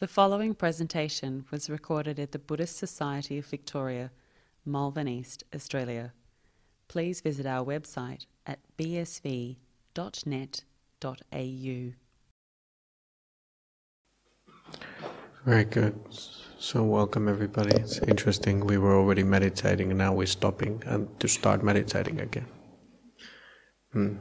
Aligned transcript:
The 0.00 0.08
following 0.08 0.54
presentation 0.54 1.44
was 1.50 1.68
recorded 1.68 2.18
at 2.18 2.32
the 2.32 2.38
Buddhist 2.38 2.78
Society 2.78 3.36
of 3.36 3.44
Victoria, 3.44 4.10
Malvern 4.64 5.06
East, 5.06 5.44
Australia. 5.54 6.14
Please 6.88 7.20
visit 7.20 7.44
our 7.44 7.62
website 7.62 8.24
at 8.46 8.60
bsv.net.au. 8.78 9.56
Very 15.44 15.64
good. 15.64 16.00
So, 16.58 16.82
welcome 16.82 17.28
everybody. 17.28 17.76
It's 17.76 17.98
interesting. 17.98 18.66
We 18.66 18.78
were 18.78 18.96
already 18.96 19.22
meditating 19.22 19.90
and 19.90 19.98
now 19.98 20.14
we're 20.14 20.26
stopping 20.26 20.82
and 20.86 21.20
to 21.20 21.28
start 21.28 21.62
meditating 21.62 22.22
again. 22.22 22.46
Hmm. 23.92 24.14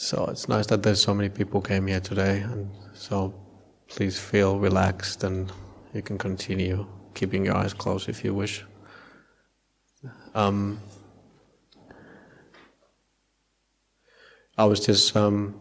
So, 0.00 0.26
it's 0.26 0.48
nice 0.48 0.68
that 0.68 0.84
there's 0.84 1.02
so 1.02 1.12
many 1.12 1.28
people 1.28 1.60
came 1.60 1.88
here 1.88 1.98
today, 1.98 2.38
and 2.38 2.70
so 2.94 3.34
please 3.88 4.16
feel 4.16 4.56
relaxed 4.56 5.24
and 5.24 5.50
you 5.92 6.02
can 6.02 6.16
continue 6.16 6.86
keeping 7.14 7.44
your 7.44 7.56
eyes 7.56 7.74
closed 7.74 8.08
if 8.08 8.22
you 8.22 8.32
wish. 8.32 8.64
Um, 10.36 10.80
I 14.56 14.66
was 14.66 14.78
just 14.86 15.16
um, 15.16 15.60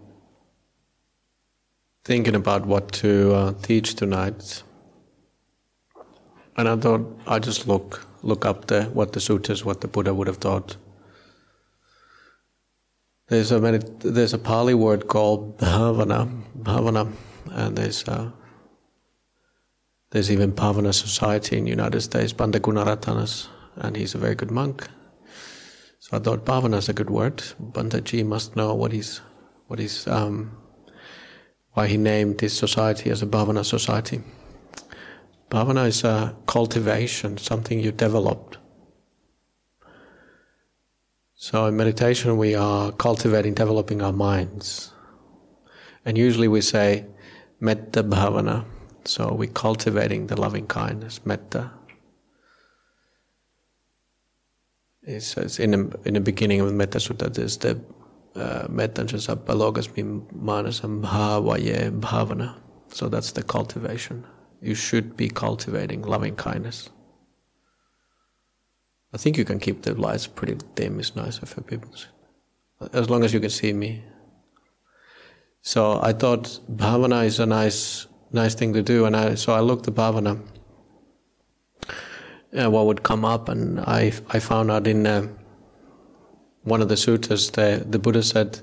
thinking 2.06 2.36
about 2.36 2.68
what 2.68 2.92
to 3.02 3.34
uh, 3.34 3.54
teach 3.64 3.96
tonight, 3.96 4.62
and 6.58 6.70
I 6.70 6.76
thought 6.76 7.22
I 7.26 7.40
just 7.40 7.68
look 7.68 8.06
look 8.22 8.46
up 8.46 8.68
the 8.68 8.84
what 8.84 9.14
the 9.14 9.20
sutras, 9.20 9.66
what 9.66 9.82
the 9.82 9.88
Buddha 9.88 10.14
would 10.14 10.28
have 10.28 10.40
taught. 10.40 10.78
There's 13.30 13.52
a 13.52 13.60
medit- 13.60 14.00
there's 14.02 14.34
a 14.34 14.38
Pali 14.38 14.74
word 14.74 15.08
called 15.08 15.58
bhavana, 15.58 16.44
bhavana, 16.58 17.12
and 17.52 17.78
there's 17.78 18.08
uh, 18.08 18.32
there's 20.12 20.32
even 20.32 20.54
Bhavana 20.54 20.94
Society 20.94 21.58
in 21.58 21.66
the 21.66 21.70
United 21.70 22.00
States, 22.02 22.32
Bhante 22.32 22.62
Gunaratana's, 22.62 23.50
and 23.76 23.98
he's 23.98 24.16
a 24.16 24.18
very 24.18 24.36
good 24.36 24.52
monk. 24.52 24.88
So 26.00 26.16
I 26.16 26.20
thought 26.22 26.46
bhavana 26.46 26.78
is 26.78 26.88
a 26.88 26.94
good 26.94 27.10
word. 27.10 27.44
Bhanteji 27.62 28.26
must 28.26 28.56
know 28.56 28.74
what 28.74 28.94
he's 28.94 29.20
what 29.68 29.80
he's 29.80 30.08
um, 30.08 30.58
why 31.74 31.88
he 31.88 31.98
named 31.98 32.38
this 32.38 32.58
society 32.58 33.10
as 33.10 33.22
a 33.22 33.28
Bhavana 33.28 33.66
society. 33.66 34.22
Bhavana 35.52 35.88
is 35.88 36.06
a 36.06 36.34
cultivation, 36.46 37.38
something 37.38 37.80
you 37.82 37.92
developed. 37.92 38.58
So 41.40 41.68
in 41.68 41.78
meditation, 41.78 42.38
we 42.38 42.56
are 42.56 42.92
cultivating, 42.92 43.54
developing 43.54 44.02
our 44.02 44.12
minds. 44.12 44.92
And 46.04 46.18
usually 46.18 46.48
we 46.48 46.62
say 46.62 47.06
metta 47.60 48.04
bhavana. 48.04 48.66
So 49.06 49.32
we're 49.34 49.52
cultivating 49.52 50.28
the 50.28 50.42
loving 50.42 50.66
kindness, 50.66 51.24
metta. 51.26 51.72
It 55.04 55.22
says 55.22 55.60
in 55.60 55.72
the, 55.72 56.00
in 56.06 56.16
the 56.16 56.20
beginning 56.20 56.60
of 56.60 56.68
the 56.68 56.74
Metta 56.74 56.98
Sutta, 56.98 57.32
there's 57.34 57.58
the 57.58 57.80
uh, 58.36 58.68
Mettancha 58.68 59.18
Sappalogasmi 59.18 60.34
Manasam 60.34 61.02
Bhavaye 61.02 61.98
Bhavana. 62.02 62.56
So 62.90 63.08
that's 63.08 63.32
the 63.32 63.44
cultivation. 63.44 64.26
You 64.60 64.74
should 64.74 65.16
be 65.16 65.30
cultivating 65.30 66.02
loving 66.02 66.36
kindness. 66.36 66.90
I 69.14 69.18
think 69.18 69.38
you 69.38 69.46
can 69.46 69.60
keep 69.60 69.84
the 69.84 69.94
lights 69.94 70.28
pretty 70.28 70.58
dim, 70.76 71.00
it's 71.00 71.16
nicer 71.16 71.46
for 71.46 71.62
people. 71.62 71.92
As 72.94 73.10
long 73.10 73.24
as 73.24 73.34
you 73.34 73.40
can 73.40 73.50
see 73.50 73.74
me. 73.74 74.04
So 75.62 76.00
I 76.02 76.14
thought 76.14 76.60
bhavana 76.70 77.26
is 77.26 77.40
a 77.40 77.46
nice 77.46 78.08
nice 78.32 78.56
thing 78.56 78.74
to 78.74 78.84
do 78.84 79.06
and 79.06 79.16
I 79.16 79.36
so 79.36 79.54
I 79.54 79.62
looked 79.62 79.88
at 79.88 79.96
bhavana 79.96 80.40
what 82.52 82.86
would 82.86 83.04
come 83.04 83.26
up 83.26 83.50
and 83.50 83.80
I 83.80 84.14
I 84.30 84.40
found 84.40 84.72
out 84.72 84.88
in 84.88 85.06
uh, 85.06 85.28
one 86.68 86.82
of 86.82 86.90
the 86.90 86.98
sutras, 86.98 87.52
the, 87.52 87.86
the 87.88 87.98
Buddha 87.98 88.22
said, 88.22 88.60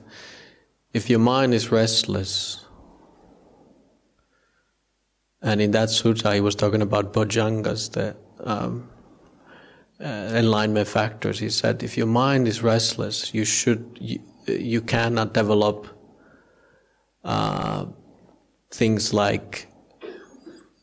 if 0.92 1.08
your 1.08 1.18
mind 1.18 1.54
is 1.54 1.72
restless, 1.72 2.66
and 5.40 5.60
in 5.60 5.70
that 5.70 5.90
sutra 5.90 6.34
he 6.34 6.40
was 6.40 6.54
talking 6.54 6.82
about 6.82 7.14
bojjhangas, 7.14 7.92
the 7.92 8.14
um, 8.40 8.90
enlightenment 10.04 10.88
factors. 10.88 11.38
He 11.38 11.48
said, 11.50 11.82
if 11.82 11.96
your 11.96 12.06
mind 12.06 12.46
is 12.46 12.62
restless, 12.62 13.32
you 13.32 13.44
should, 13.44 13.98
you, 14.00 14.20
you 14.46 14.80
cannot 14.82 15.32
develop 15.32 15.86
uh, 17.24 17.86
things 18.70 19.14
like 19.14 19.66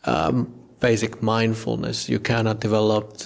um, 0.06 0.54
basic 0.80 1.22
mindfulness. 1.22 2.10
You 2.10 2.20
cannot 2.20 2.60
develop 2.60 3.18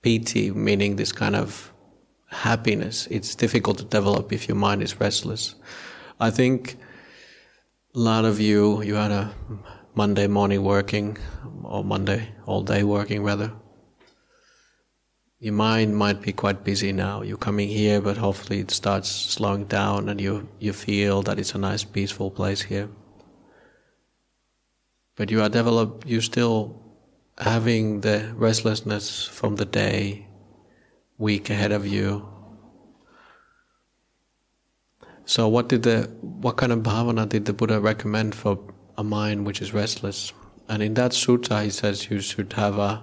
piti, 0.00 0.50
meaning 0.50 0.96
this 0.96 1.12
kind 1.12 1.36
of 1.36 1.72
happiness. 2.28 3.06
It's 3.10 3.34
difficult 3.34 3.78
to 3.78 3.84
develop 3.84 4.32
if 4.32 4.48
your 4.48 4.56
mind 4.56 4.82
is 4.82 4.98
restless. 4.98 5.54
I 6.18 6.30
think 6.30 6.76
a 7.94 7.98
lot 7.98 8.24
of 8.24 8.40
you, 8.40 8.82
you 8.82 8.94
had 8.94 9.10
a 9.10 9.34
Monday 9.94 10.26
morning 10.26 10.64
working, 10.64 11.18
or 11.64 11.84
Monday 11.84 12.28
all 12.46 12.62
day 12.62 12.82
working 12.82 13.22
rather. 13.22 13.52
Your 15.42 15.54
mind 15.54 15.96
might 15.96 16.22
be 16.22 16.32
quite 16.32 16.62
busy 16.62 16.92
now. 16.92 17.22
You're 17.22 17.36
coming 17.36 17.68
here, 17.68 18.00
but 18.00 18.16
hopefully 18.16 18.60
it 18.60 18.70
starts 18.70 19.10
slowing 19.10 19.64
down 19.64 20.08
and 20.08 20.20
you, 20.20 20.46
you 20.60 20.72
feel 20.72 21.20
that 21.22 21.40
it's 21.40 21.52
a 21.56 21.58
nice, 21.58 21.82
peaceful 21.82 22.30
place 22.30 22.62
here. 22.62 22.88
But 25.16 25.32
you 25.32 25.42
are 25.42 25.48
develop, 25.48 26.04
you're 26.06 26.22
still 26.22 26.80
having 27.38 28.02
the 28.02 28.32
restlessness 28.36 29.26
from 29.26 29.56
the 29.56 29.64
day 29.64 30.28
week 31.18 31.50
ahead 31.50 31.72
of 31.72 31.84
you. 31.88 32.28
So, 35.24 35.48
what 35.48 35.68
did 35.68 35.82
the 35.82 36.02
what 36.20 36.56
kind 36.56 36.70
of 36.70 36.84
bhavana 36.84 37.28
did 37.28 37.46
the 37.46 37.52
Buddha 37.52 37.80
recommend 37.80 38.36
for 38.36 38.60
a 38.96 39.02
mind 39.02 39.44
which 39.44 39.60
is 39.60 39.74
restless? 39.74 40.32
And 40.68 40.84
in 40.84 40.94
that 40.94 41.10
sutta, 41.10 41.64
he 41.64 41.70
says 41.70 42.10
you 42.10 42.20
should 42.20 42.52
have 42.52 42.78
a 42.78 43.02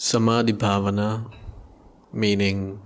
samadhi 0.00 0.54
bhavana, 0.54 1.30
meaning 2.10 2.80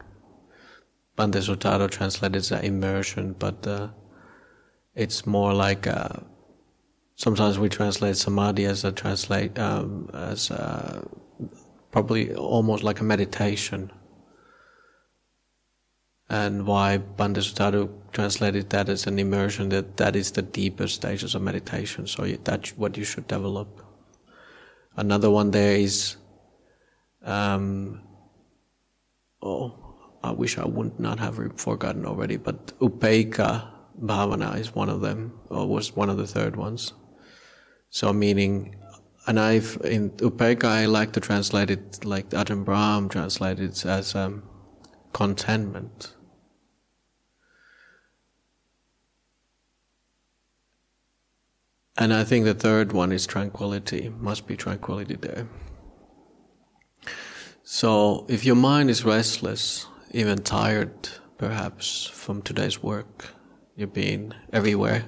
Sujato 1.16 1.88
translated 1.88 2.38
as 2.38 2.50
immersion, 2.50 3.34
but 3.38 3.64
uh, 3.64 3.90
it's 4.96 5.24
more 5.24 5.54
like 5.54 5.86
a, 5.86 6.26
sometimes 7.14 7.56
we 7.56 7.68
translate 7.68 8.16
samadhi 8.16 8.64
as 8.64 8.84
a 8.84 8.90
translate 8.90 9.56
um, 9.60 10.10
as 10.12 10.50
a 10.50 11.06
probably 11.92 12.34
almost 12.34 12.82
like 12.82 12.98
a 12.98 13.04
meditation. 13.04 13.92
And 16.28 16.66
why 16.66 16.98
Sujato 16.98 17.90
translated 18.10 18.70
that 18.70 18.88
as 18.88 19.06
an 19.06 19.20
immersion, 19.20 19.68
that 19.68 19.98
that 19.98 20.16
is 20.16 20.32
the 20.32 20.42
deeper 20.42 20.88
stages 20.88 21.36
of 21.36 21.42
meditation. 21.42 22.08
So 22.08 22.24
that's 22.42 22.76
what 22.76 22.96
you 22.96 23.04
should 23.04 23.28
develop. 23.28 23.84
Another 24.96 25.30
one 25.30 25.52
there 25.52 25.76
is, 25.76 26.16
um, 27.24 28.02
oh, 29.42 29.74
I 30.22 30.30
wish 30.30 30.58
I 30.58 30.64
would 30.64 30.98
not 30.98 31.18
have 31.18 31.38
forgotten 31.60 32.06
already, 32.06 32.36
but 32.36 32.78
Upekkha 32.78 33.70
Bhavana 34.00 34.58
is 34.58 34.74
one 34.74 34.88
of 34.88 35.00
them, 35.00 35.38
or 35.48 35.66
was 35.66 35.94
one 35.94 36.10
of 36.10 36.16
the 36.16 36.26
third 36.26 36.56
ones. 36.56 36.92
So 37.90 38.12
meaning 38.12 38.76
and 39.26 39.40
I've 39.40 39.80
in 39.84 40.10
Upekkha 40.10 40.64
I 40.64 40.86
like 40.86 41.12
to 41.12 41.20
translate 41.20 41.70
it 41.70 42.04
like 42.04 42.30
Ajahn 42.30 42.64
Brahm 42.64 43.08
translated 43.08 43.70
it 43.70 43.86
as 43.86 44.14
um, 44.14 44.42
contentment. 45.12 46.14
And 51.96 52.12
I 52.12 52.24
think 52.24 52.44
the 52.44 52.54
third 52.54 52.92
one 52.92 53.12
is 53.12 53.24
tranquility. 53.24 54.12
Must 54.18 54.48
be 54.48 54.56
tranquility 54.56 55.14
there. 55.14 55.46
So 57.66 58.26
if 58.28 58.44
your 58.44 58.56
mind 58.56 58.90
is 58.90 59.06
restless, 59.06 59.86
even 60.10 60.42
tired, 60.42 61.08
perhaps 61.38 62.04
from 62.04 62.42
today's 62.42 62.82
work, 62.82 63.28
you've 63.74 63.94
been 63.94 64.34
everywhere, 64.52 65.06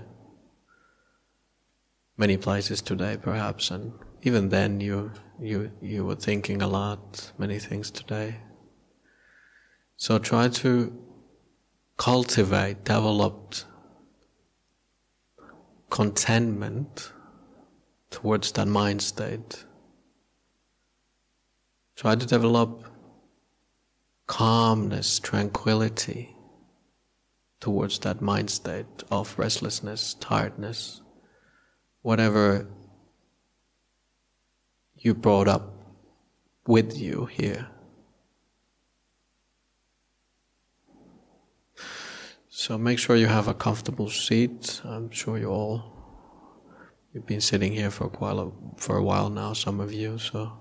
many 2.16 2.38
places 2.38 2.80
today, 2.80 3.18
perhaps, 3.20 3.70
and 3.70 3.92
even 4.22 4.48
then 4.48 4.80
you 4.80 5.12
you 5.38 5.70
you 5.82 6.06
were 6.06 6.16
thinking 6.16 6.62
a 6.62 6.66
lot, 6.66 7.30
many 7.36 7.58
things 7.58 7.90
today. 7.90 8.36
So 9.98 10.18
try 10.18 10.48
to 10.48 10.98
cultivate, 11.98 12.84
develop 12.84 13.54
contentment 15.90 17.12
towards 18.10 18.50
that 18.52 18.66
mind 18.66 19.02
state. 19.02 19.66
Try 21.96 22.14
to 22.14 22.26
develop 22.26 22.84
calmness, 24.26 25.18
tranquility. 25.18 26.36
towards 27.60 27.98
that 28.00 28.20
mind 28.20 28.50
state 28.50 29.02
of 29.10 29.38
restlessness, 29.38 30.14
tiredness, 30.14 31.00
whatever 32.02 32.68
you 34.94 35.14
brought 35.14 35.48
up 35.48 35.72
with 36.66 36.96
you 36.98 37.26
here. 37.26 37.68
So 42.48 42.78
make 42.78 42.98
sure 42.98 43.16
you 43.16 43.26
have 43.26 43.48
a 43.48 43.54
comfortable 43.54 44.08
seat. 44.08 44.80
I'm 44.84 45.10
sure 45.10 45.38
you 45.38 45.48
all 45.48 45.92
you've 47.12 47.26
been 47.26 47.40
sitting 47.40 47.72
here 47.72 47.90
for 47.90 48.08
quite 48.08 48.36
a 48.36 48.50
for 48.76 48.96
a 48.96 49.02
while 49.02 49.30
now, 49.30 49.52
some 49.52 49.80
of 49.80 49.92
you, 49.92 50.18
so 50.18 50.52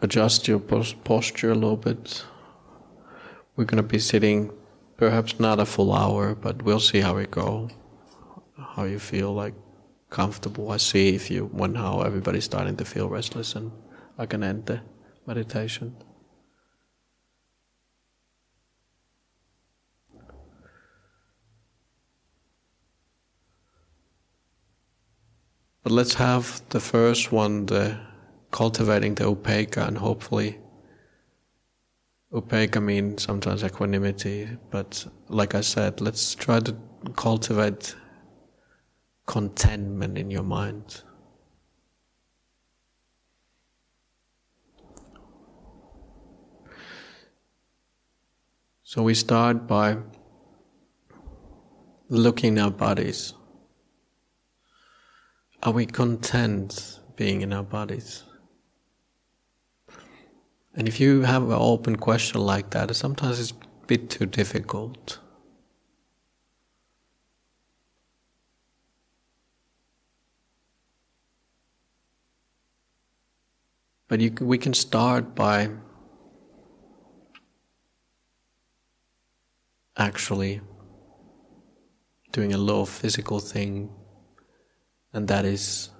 adjust 0.00 0.48
your 0.48 0.58
posture 0.58 1.50
a 1.50 1.54
little 1.54 1.76
bit. 1.76 2.24
We're 3.56 3.64
going 3.64 3.82
to 3.82 3.88
be 3.88 3.98
sitting 3.98 4.52
perhaps 4.96 5.38
not 5.40 5.60
a 5.60 5.66
full 5.66 5.92
hour, 5.92 6.34
but 6.34 6.62
we'll 6.62 6.80
see 6.80 7.00
how 7.00 7.16
we 7.16 7.26
go. 7.26 7.68
How 8.56 8.84
you 8.84 8.98
feel 8.98 9.32
like 9.32 9.54
comfortable. 10.10 10.70
I 10.70 10.76
see 10.76 11.14
if 11.14 11.30
you 11.30 11.46
when 11.46 11.74
how 11.74 12.02
everybody's 12.02 12.44
starting 12.44 12.76
to 12.76 12.84
feel 12.84 13.08
restless 13.08 13.54
and 13.54 13.72
I 14.16 14.26
can 14.26 14.42
end 14.42 14.66
the 14.66 14.80
meditation. 15.26 15.96
But 25.82 25.92
let's 25.92 26.14
have 26.14 26.62
the 26.68 26.80
first 26.80 27.32
one, 27.32 27.66
the 27.66 27.98
cultivating 28.50 29.14
the 29.14 29.24
upekkha, 29.24 29.86
and 29.86 29.98
hopefully, 29.98 30.58
upekkha 32.32 32.82
means 32.82 33.22
sometimes 33.22 33.64
equanimity, 33.64 34.48
but 34.70 35.06
like 35.28 35.54
I 35.54 35.60
said, 35.60 36.00
let's 36.00 36.34
try 36.34 36.60
to 36.60 36.76
cultivate 37.16 37.94
contentment 39.26 40.16
in 40.18 40.30
your 40.30 40.42
mind. 40.42 41.02
So 48.82 49.02
we 49.02 49.12
start 49.12 49.66
by 49.66 49.98
looking 52.08 52.58
at 52.58 52.64
our 52.64 52.70
bodies. 52.70 53.34
Are 55.62 55.72
we 55.72 55.84
content 55.84 57.00
being 57.14 57.42
in 57.42 57.52
our 57.52 57.62
bodies? 57.62 58.24
And 60.78 60.86
if 60.86 61.00
you 61.00 61.22
have 61.22 61.42
an 61.42 61.58
open 61.58 61.96
question 61.96 62.40
like 62.40 62.70
that, 62.70 62.94
sometimes 62.94 63.40
it's 63.40 63.50
a 63.50 63.86
bit 63.88 64.08
too 64.08 64.26
difficult. 64.26 65.18
But 74.06 74.20
you, 74.20 74.30
we 74.40 74.56
can 74.56 74.72
start 74.72 75.34
by 75.34 75.70
actually 79.96 80.60
doing 82.30 82.52
a 82.52 82.58
little 82.58 82.86
physical 82.86 83.40
thing 83.40 83.90
and 85.12 85.26
that 85.26 85.44
is 85.44 85.90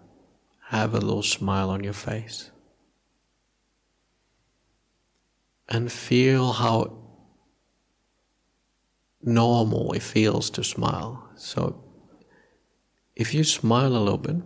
have 0.69 0.95
a 0.95 1.01
little 1.01 1.25
smile 1.25 1.69
on 1.69 1.83
your 1.83 1.95
face. 1.95 2.53
And 5.69 5.93
feel 5.93 6.53
how 6.53 6.99
normal 9.23 9.93
it 9.93 10.03
feels 10.03 10.51
to 10.51 10.65
smile. 10.65 11.29
So, 11.37 11.85
if 13.15 13.35
you 13.35 13.45
smile 13.45 13.97
a 13.97 13.99
little 13.99 14.19
bit, 14.19 14.37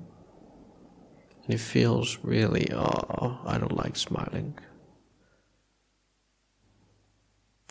and 1.44 1.54
it 1.54 1.60
feels 1.60 2.18
really, 2.22 2.72
oh, 2.72 3.40
I 3.44 3.58
don't 3.58 3.76
like 3.76 3.96
smiling, 3.96 4.58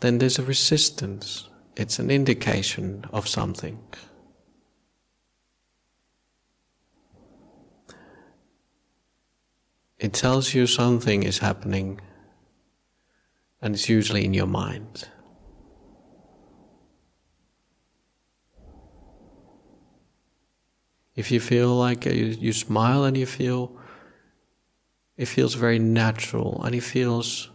then 0.02 0.18
there's 0.18 0.40
a 0.40 0.44
resistance. 0.44 1.50
It's 1.76 2.00
an 2.00 2.12
indication 2.12 3.06
of 3.12 3.28
something. 3.28 3.80
It 10.00 10.14
tells 10.14 10.54
you 10.54 10.68
something 10.68 11.24
is 11.24 11.38
happening, 11.40 12.02
and 13.62 13.76
it's 13.76 13.90
usually 13.90 14.26
in 14.26 14.34
your 14.34 14.48
mind. 14.48 15.08
If 21.16 21.30
you 21.30 21.40
feel 21.40 21.76
like 21.76 22.08
uh, 22.08 22.12
you, 22.12 22.26
you 22.26 22.54
smile 22.54 23.04
and 23.04 23.16
you 23.18 23.26
feel 23.26 23.78
it 25.18 25.28
feels 25.28 25.54
very 25.54 25.78
natural 25.78 26.64
and 26.64 26.74
it 26.74 26.82
feels 26.82 27.52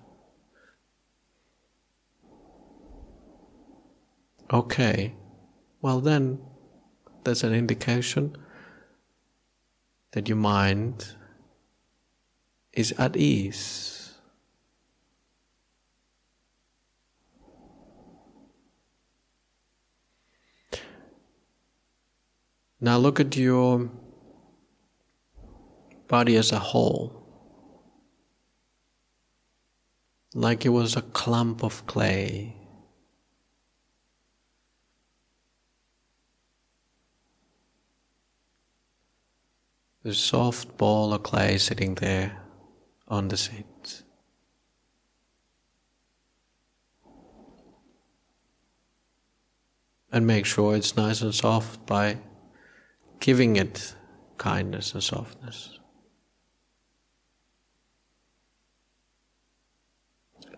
okay, 4.52 5.14
well, 5.80 6.00
then 6.00 6.38
there's 7.24 7.42
an 7.42 7.52
indication 7.52 8.36
that 10.12 10.28
your 10.28 10.36
mind 10.36 11.14
is 12.72 12.92
at 12.98 13.16
ease. 13.16 13.95
Now 22.78 22.99
look 22.99 23.19
at 23.20 23.34
your 23.37 23.90
body 26.08 26.37
as 26.37 26.52
a 26.52 26.58
whole, 26.58 27.23
like 30.34 30.67
it 30.67 30.69
was 30.69 30.94
a 30.94 31.00
clump 31.02 31.64
of 31.64 31.87
clay. 31.87 32.55
A 40.05 40.12
soft 40.12 40.76
ball 40.76 41.14
of 41.14 41.23
clay 41.23 41.58
sitting 41.58 41.94
there 41.94 42.43
on 43.08 43.28
the 43.28 43.37
seat. 43.37 44.02
And 50.12 50.26
make 50.26 50.46
sure 50.46 50.76
it's 50.76 50.96
nice 50.96 51.23
and 51.23 51.34
soft 51.34 51.85
by 51.87 52.18
giving 53.20 53.56
it 53.56 53.94
kindness 54.38 54.94
and 54.94 55.02
softness. 55.02 55.78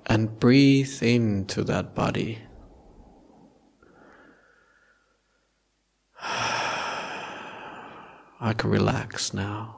And 0.07 0.39
breathe 0.41 1.03
into 1.03 1.65
that 1.65 1.95
body. 1.95 2.39
I 6.23 8.55
can 8.57 8.71
relax 8.71 9.35
now. 9.35 9.75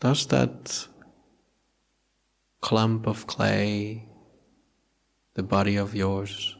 Does 0.00 0.26
that 0.26 0.88
clump 2.62 3.06
of 3.06 3.26
clay, 3.26 4.08
the 5.34 5.42
body 5.42 5.76
of 5.76 5.94
yours, 5.94 6.56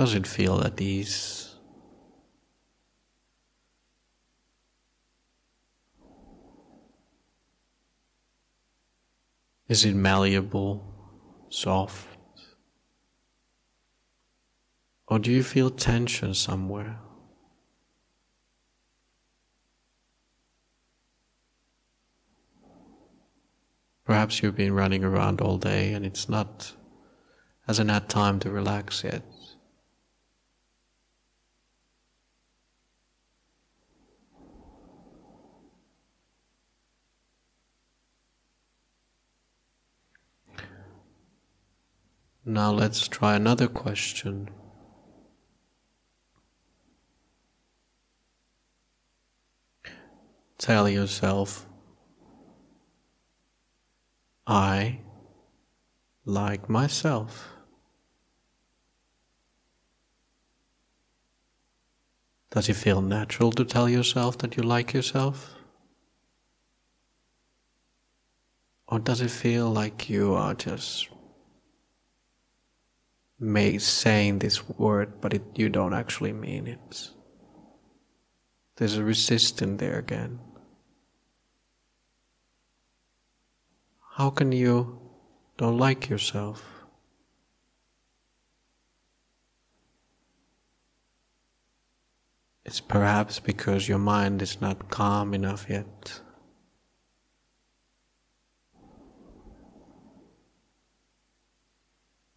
does 0.00 0.14
it 0.14 0.26
feel 0.26 0.62
at 0.62 0.80
ease? 0.80 1.56
Is 9.68 9.84
it 9.84 9.94
malleable, 9.94 10.82
soft? 11.50 12.16
Or 15.06 15.18
do 15.18 15.30
you 15.30 15.42
feel 15.42 15.68
tension 15.68 16.32
somewhere? 16.32 16.98
Perhaps 24.06 24.42
you've 24.42 24.56
been 24.56 24.72
running 24.72 25.04
around 25.04 25.42
all 25.42 25.58
day 25.58 25.92
and 25.92 26.06
it's 26.06 26.26
not, 26.26 26.72
hasn't 27.66 27.90
had 27.90 28.08
time 28.08 28.40
to 28.40 28.50
relax 28.50 29.04
yet. 29.04 29.29
Now 42.50 42.72
let's 42.72 43.06
try 43.06 43.36
another 43.36 43.68
question. 43.68 44.50
Tell 50.58 50.88
yourself 50.88 51.68
I 54.48 54.98
like 56.24 56.68
myself. 56.68 57.50
Does 62.50 62.68
it 62.68 62.74
feel 62.74 63.00
natural 63.00 63.52
to 63.52 63.64
tell 63.64 63.88
yourself 63.88 64.38
that 64.38 64.56
you 64.56 64.64
like 64.64 64.92
yourself? 64.92 65.54
Or 68.88 68.98
does 68.98 69.20
it 69.20 69.30
feel 69.30 69.70
like 69.70 70.10
you 70.10 70.34
are 70.34 70.54
just 70.54 71.10
may 73.40 73.78
saying 73.78 74.38
this 74.38 74.68
word, 74.68 75.20
but 75.20 75.32
it, 75.32 75.42
you 75.54 75.70
don't 75.70 75.94
actually 75.94 76.32
mean 76.32 76.66
it? 76.66 77.10
There's 78.76 78.96
a 78.96 79.04
resistance 79.04 79.80
there 79.80 79.98
again. 79.98 80.38
How 84.12 84.28
can 84.28 84.52
you 84.52 85.00
don't 85.56 85.78
like 85.78 86.10
yourself? 86.10 86.62
It's 92.64 92.80
perhaps 92.80 93.40
because 93.40 93.88
your 93.88 93.98
mind 93.98 94.42
is 94.42 94.60
not 94.60 94.90
calm 94.90 95.34
enough 95.34 95.66
yet. 95.68 96.20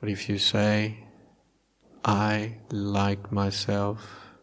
But 0.04 0.12
if 0.12 0.28
you 0.28 0.38
say, 0.38 0.98
I 2.04 2.58
like 2.70 3.32
myself, 3.32 4.34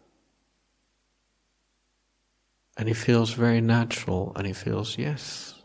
and 2.78 2.88
it 2.88 2.94
feels 2.94 3.34
very 3.34 3.60
natural, 3.60 4.32
and 4.36 4.46
it 4.46 4.56
feels, 4.56 4.96
yes, 4.96 5.62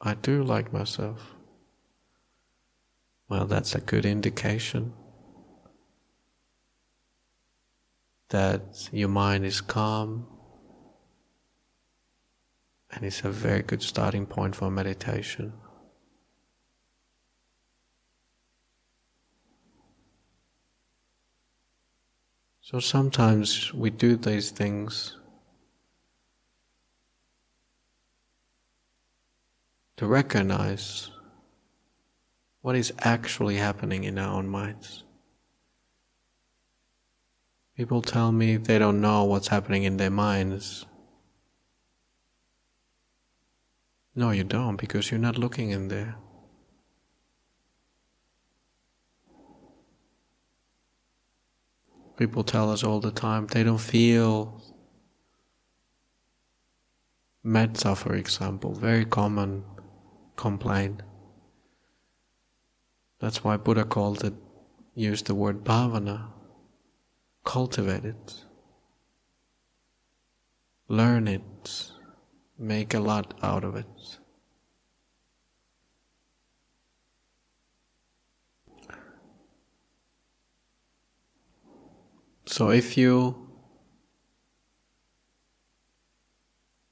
I 0.00 0.14
do 0.14 0.42
like 0.42 0.72
myself. 0.72 1.34
Well, 3.28 3.44
that's 3.44 3.74
a 3.74 3.82
good 3.82 4.06
indication 4.06 4.94
that 8.30 8.88
your 8.90 9.10
mind 9.10 9.44
is 9.44 9.60
calm 9.60 10.28
and 12.90 13.04
it's 13.04 13.22
a 13.22 13.30
very 13.30 13.60
good 13.60 13.82
starting 13.82 14.24
point 14.24 14.56
for 14.56 14.70
meditation. 14.70 15.52
So 22.70 22.78
sometimes 22.78 23.74
we 23.74 23.90
do 23.90 24.14
these 24.14 24.52
things 24.52 25.16
to 29.96 30.06
recognize 30.06 31.10
what 32.60 32.76
is 32.76 32.92
actually 33.00 33.56
happening 33.56 34.04
in 34.04 34.20
our 34.20 34.36
own 34.36 34.46
minds. 34.48 35.02
People 37.76 38.02
tell 38.02 38.30
me 38.30 38.56
they 38.56 38.78
don't 38.78 39.00
know 39.00 39.24
what's 39.24 39.48
happening 39.48 39.82
in 39.82 39.96
their 39.96 40.08
minds. 40.08 40.86
No, 44.14 44.30
you 44.30 44.44
don't, 44.44 44.76
because 44.76 45.10
you're 45.10 45.18
not 45.18 45.36
looking 45.36 45.70
in 45.70 45.88
there. 45.88 46.14
People 52.20 52.44
tell 52.44 52.70
us 52.70 52.84
all 52.84 53.00
the 53.00 53.10
time 53.10 53.46
they 53.46 53.62
don't 53.62 53.78
feel 53.78 54.62
metta, 57.42 57.96
for 57.96 58.14
example, 58.14 58.74
very 58.74 59.06
common 59.06 59.64
complaint. 60.36 61.00
That's 63.20 63.42
why 63.42 63.56
Buddha 63.56 63.86
called 63.86 64.22
it, 64.22 64.34
used 64.94 65.28
the 65.28 65.34
word 65.34 65.64
bhavana. 65.64 66.26
Cultivate 67.42 68.04
it. 68.04 68.44
Learn 70.88 71.26
it. 71.26 71.90
Make 72.58 72.92
a 72.92 73.00
lot 73.00 73.32
out 73.42 73.64
of 73.64 73.76
it. 73.76 74.18
So 82.50 82.70
if 82.70 82.96
you 82.96 83.48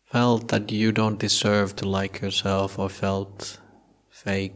felt 0.04 0.46
that 0.48 0.70
you 0.70 0.92
don't 0.92 1.18
deserve 1.18 1.74
to 1.76 1.88
like 1.88 2.20
yourself 2.20 2.78
or 2.78 2.88
felt 2.88 3.58
fake, 4.08 4.54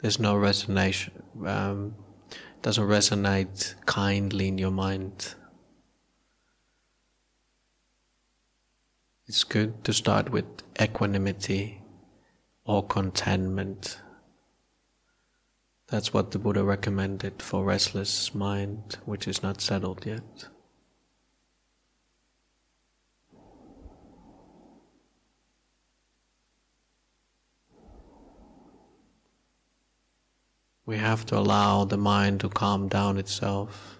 there's 0.00 0.18
no 0.18 0.34
resonation, 0.34 1.10
um, 1.46 1.94
doesn't 2.62 2.88
resonate 2.88 3.74
kindly 3.84 4.48
in 4.48 4.56
your 4.56 4.70
mind. 4.70 5.34
It's 9.26 9.44
good 9.44 9.84
to 9.84 9.92
start 9.92 10.30
with 10.30 10.46
equanimity 10.80 11.82
or 12.64 12.82
contentment. 12.82 14.00
That's 15.90 16.14
what 16.14 16.30
the 16.30 16.38
Buddha 16.38 16.62
recommended 16.62 17.42
for 17.42 17.64
restless 17.64 18.32
mind 18.32 18.98
which 19.04 19.26
is 19.26 19.42
not 19.42 19.60
settled 19.60 20.06
yet. 20.06 20.46
We 30.86 30.96
have 30.98 31.26
to 31.26 31.38
allow 31.38 31.84
the 31.84 31.96
mind 31.96 32.40
to 32.40 32.48
calm 32.48 32.88
down 32.88 33.18
itself. 33.18 33.99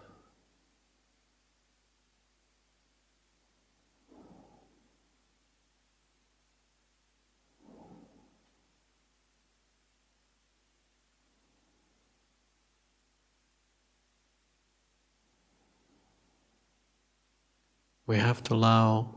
We 18.11 18.19
have 18.19 18.43
to 18.49 18.55
allow, 18.55 19.14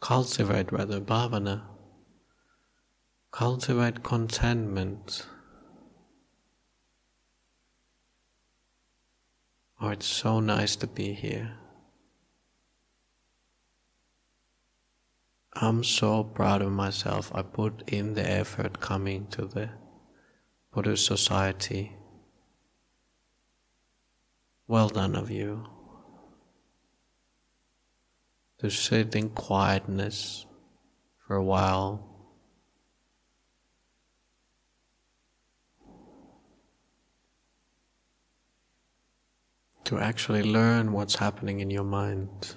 cultivate 0.00 0.70
rather, 0.70 1.00
bhavana, 1.00 1.62
cultivate 3.32 4.04
contentment. 4.04 5.26
Oh, 9.80 9.88
it's 9.88 10.06
so 10.06 10.38
nice 10.38 10.76
to 10.76 10.86
be 10.86 11.12
here. 11.12 11.56
I'm 15.54 15.82
so 15.82 16.22
proud 16.22 16.62
of 16.62 16.70
myself. 16.70 17.32
I 17.34 17.42
put 17.42 17.82
in 17.90 18.14
the 18.14 18.30
effort 18.30 18.78
coming 18.78 19.26
to 19.32 19.46
the 19.46 19.70
Buddhist 20.72 21.06
society. 21.06 21.96
Well 24.68 24.88
done 24.88 25.16
of 25.16 25.32
you. 25.32 25.71
To 28.62 28.70
sit 28.70 29.16
in 29.16 29.30
quietness 29.30 30.46
for 31.26 31.34
a 31.34 31.42
while 31.42 32.08
to 39.82 39.98
actually 39.98 40.44
learn 40.44 40.92
what's 40.92 41.16
happening 41.16 41.58
in 41.58 41.70
your 41.70 41.82
mind. 41.82 42.54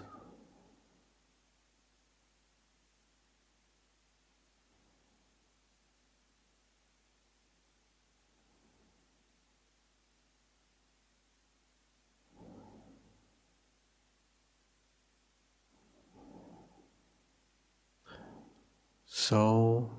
So 19.28 19.90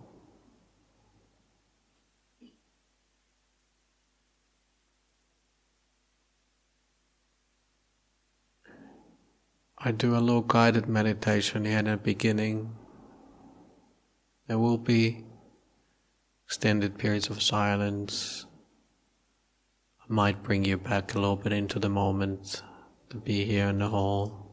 I 9.76 9.90
do 9.90 10.16
a 10.16 10.22
little 10.22 10.42
guided 10.42 10.86
meditation 10.86 11.64
here 11.64 11.80
in 11.80 11.86
the 11.86 11.96
beginning. 11.96 12.76
There 14.46 14.60
will 14.60 14.78
be 14.78 15.24
extended 16.44 16.96
periods 16.96 17.28
of 17.28 17.42
silence. 17.42 18.46
I 20.02 20.04
might 20.06 20.44
bring 20.44 20.64
you 20.64 20.76
back 20.76 21.16
a 21.16 21.18
little 21.18 21.34
bit 21.34 21.52
into 21.52 21.80
the 21.80 21.88
moment 21.88 22.62
to 23.10 23.16
be 23.16 23.44
here 23.44 23.66
in 23.70 23.80
the 23.80 23.88
hall. 23.88 24.45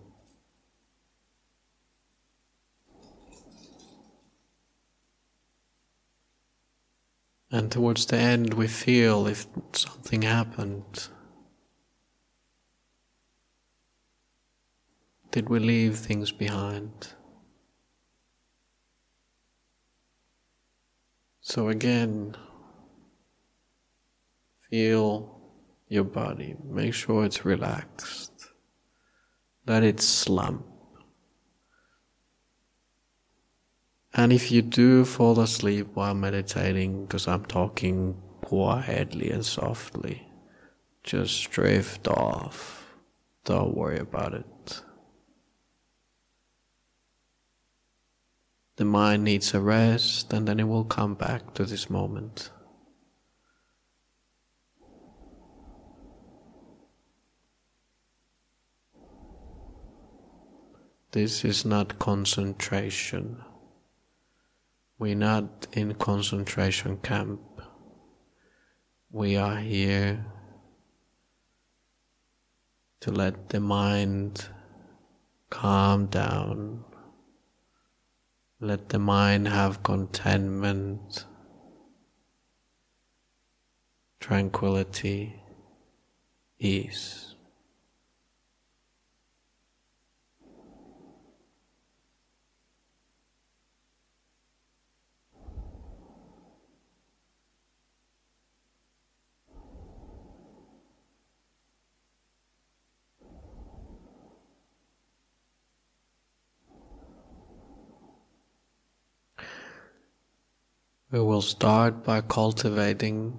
And 7.53 7.71
towards 7.71 8.07
the 8.07 8.17
end, 8.17 8.55
we 8.55 8.67
feel 8.67 9.27
if 9.27 9.45
something 9.73 10.23
happened. 10.23 11.07
Did 15.29 15.49
we 15.49 15.59
leave 15.59 15.99
things 15.99 16.31
behind? 16.31 17.13
So 21.41 21.69
again, 21.69 22.35
feel 24.71 25.39
your 25.87 26.05
body. 26.05 26.55
Make 26.63 26.95
sure 26.95 27.23
it's 27.23 27.45
relaxed. 27.45 28.47
Let 29.67 29.83
it 29.83 30.01
slump. 30.01 30.65
And 34.13 34.31
if 34.31 34.51
you 34.51 34.61
do 34.61 35.05
fall 35.05 35.39
asleep 35.39 35.87
while 35.95 36.13
meditating, 36.13 37.05
because 37.05 37.27
I'm 37.27 37.45
talking 37.45 38.15
quietly 38.41 39.31
and 39.31 39.43
softly, 39.43 40.27
just 41.03 41.49
drift 41.49 42.07
off. 42.07 42.95
Don't 43.43 43.75
worry 43.75 43.97
about 43.97 44.35
it. 44.35 44.81
The 48.75 48.85
mind 48.85 49.23
needs 49.23 49.53
a 49.53 49.59
rest 49.59 50.31
and 50.31 50.47
then 50.47 50.59
it 50.59 50.67
will 50.67 50.85
come 50.85 51.15
back 51.15 51.53
to 51.55 51.65
this 51.65 51.89
moment. 51.89 52.51
This 61.11 61.45
is 61.45 61.65
not 61.65 61.99
concentration. 61.99 63.43
We're 64.99 65.15
not 65.15 65.67
in 65.73 65.95
concentration 65.95 66.97
camp. 66.97 67.41
We 69.11 69.35
are 69.35 69.57
here 69.57 70.25
to 73.01 73.11
let 73.11 73.49
the 73.49 73.59
mind 73.59 74.47
calm 75.49 76.05
down. 76.05 76.85
Let 78.59 78.89
the 78.89 78.99
mind 78.99 79.47
have 79.47 79.83
contentment, 79.83 81.25
tranquility, 84.19 85.41
ease. 86.59 87.32
We 111.13 111.19
will 111.19 111.43
start 111.43 112.03
by 112.03 112.21
cultivating 112.21 113.37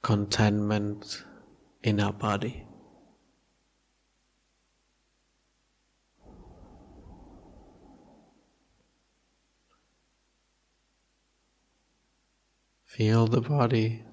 contentment 0.00 1.24
in 1.82 1.98
our 1.98 2.12
body. 2.12 2.68
Feel 12.84 13.26
the 13.26 13.40
body 13.40 14.04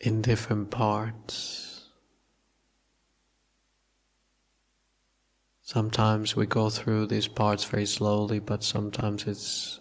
in 0.00 0.22
different 0.22 0.72
parts. 0.72 1.73
Sometimes 5.74 6.36
we 6.36 6.46
go 6.46 6.70
through 6.70 7.08
these 7.08 7.26
parts 7.26 7.64
very 7.64 7.84
slowly, 7.84 8.38
but 8.38 8.62
sometimes 8.62 9.26
it's 9.26 9.80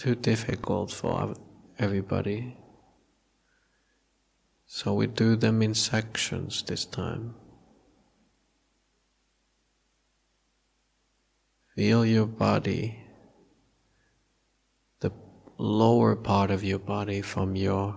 too 0.00 0.16
difficult 0.16 0.90
for 0.90 1.36
everybody. 1.78 2.56
So 4.66 4.94
we 4.94 5.06
do 5.06 5.36
them 5.36 5.62
in 5.62 5.74
sections 5.74 6.64
this 6.64 6.84
time. 6.84 7.36
Feel 11.76 12.04
your 12.04 12.26
body, 12.26 12.98
the 14.98 15.12
lower 15.56 16.16
part 16.16 16.50
of 16.50 16.64
your 16.64 16.80
body 16.80 17.22
from 17.22 17.54
your 17.54 17.94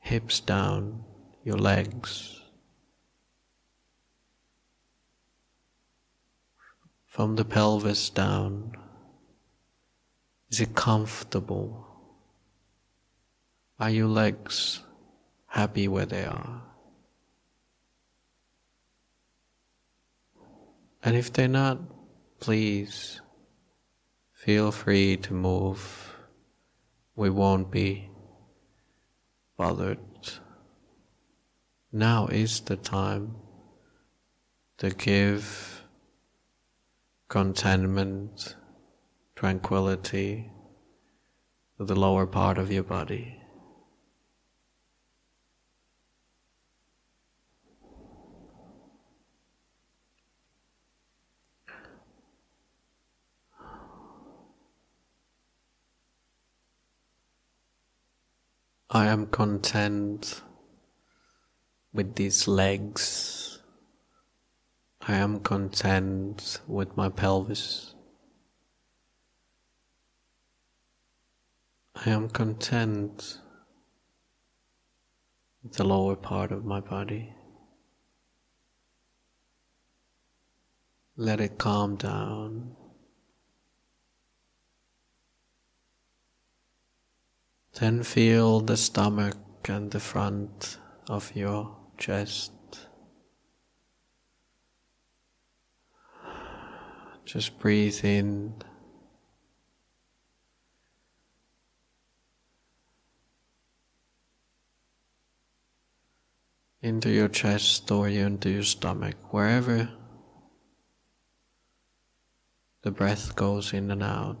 hips 0.00 0.38
down, 0.38 1.02
your 1.42 1.56
legs 1.56 2.41
from 7.12 7.36
the 7.36 7.44
pelvis 7.44 8.08
down? 8.08 8.72
Is 10.48 10.62
it 10.62 10.74
comfortable? 10.74 11.86
Are 13.78 13.90
your 13.90 14.06
legs 14.06 14.80
happy 15.46 15.88
where 15.88 16.06
they 16.06 16.24
are? 16.24 16.62
And 21.02 21.14
if 21.14 21.30
they're 21.30 21.48
not, 21.48 21.80
please 22.40 23.20
feel 24.32 24.72
free 24.72 25.18
to 25.18 25.34
move. 25.34 26.14
We 27.14 27.28
won't 27.28 27.70
be 27.70 28.08
bothered. 29.58 29.98
Now 31.92 32.28
is 32.28 32.60
the 32.60 32.76
time 32.76 33.36
to 34.78 34.88
give 34.88 35.71
contentment, 37.32 38.56
tranquility 39.34 40.52
the 41.78 41.94
lower 41.94 42.26
part 42.26 42.58
of 42.58 42.70
your 42.70 42.82
body. 42.82 43.40
I 58.90 59.06
am 59.06 59.24
content 59.28 60.42
with 61.94 62.14
these 62.16 62.46
legs 62.46 63.51
I 65.08 65.14
am 65.14 65.40
content 65.40 66.60
with 66.68 66.96
my 66.96 67.08
pelvis. 67.08 67.96
I 72.06 72.10
am 72.10 72.28
content 72.28 73.38
with 75.64 75.72
the 75.72 75.82
lower 75.82 76.14
part 76.14 76.52
of 76.52 76.64
my 76.64 76.78
body. 76.78 77.34
Let 81.16 81.40
it 81.40 81.58
calm 81.58 81.96
down. 81.96 82.76
Then 87.74 88.04
feel 88.04 88.60
the 88.60 88.76
stomach 88.76 89.36
and 89.68 89.90
the 89.90 89.98
front 89.98 90.78
of 91.08 91.34
your 91.34 91.76
chest. 91.98 92.52
Just 97.24 97.58
breathe 97.58 98.04
in. 98.04 98.54
Into 106.80 107.10
your 107.10 107.28
chest 107.28 107.90
or 107.92 108.08
into 108.08 108.50
your 108.50 108.64
stomach, 108.64 109.32
wherever 109.32 109.88
the 112.82 112.90
breath 112.90 113.36
goes 113.36 113.72
in 113.72 113.90
and 113.92 114.02
out. 114.02 114.36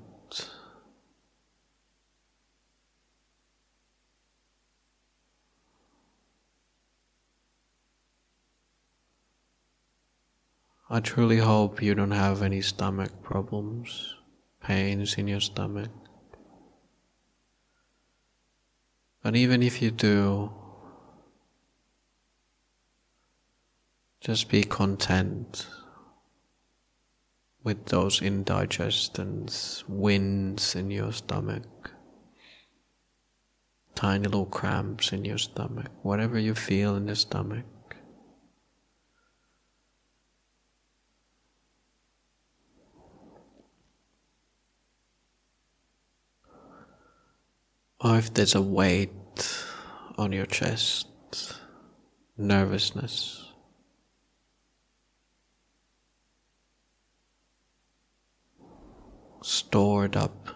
I 10.94 11.00
truly 11.00 11.38
hope 11.38 11.82
you 11.82 11.94
don't 11.94 12.10
have 12.10 12.42
any 12.42 12.60
stomach 12.60 13.22
problems, 13.22 14.14
pains 14.62 15.14
in 15.14 15.26
your 15.26 15.40
stomach. 15.40 15.88
But 19.22 19.34
even 19.34 19.62
if 19.62 19.80
you 19.80 19.90
do, 19.90 20.52
just 24.20 24.50
be 24.50 24.64
content 24.64 25.66
with 27.64 27.86
those 27.86 28.20
indigestions, 28.20 29.84
winds 29.88 30.74
in 30.74 30.90
your 30.90 31.12
stomach, 31.12 31.90
tiny 33.94 34.24
little 34.24 34.44
cramps 34.44 35.10
in 35.10 35.24
your 35.24 35.38
stomach, 35.38 35.90
whatever 36.02 36.38
you 36.38 36.54
feel 36.54 36.96
in 36.96 37.06
the 37.06 37.16
stomach. 37.16 37.64
Or 48.04 48.18
if 48.18 48.34
there's 48.34 48.56
a 48.56 48.62
weight 48.62 49.10
on 50.18 50.32
your 50.32 50.46
chest, 50.46 51.06
nervousness. 52.36 53.52
Stored 59.42 60.16
up 60.16 60.48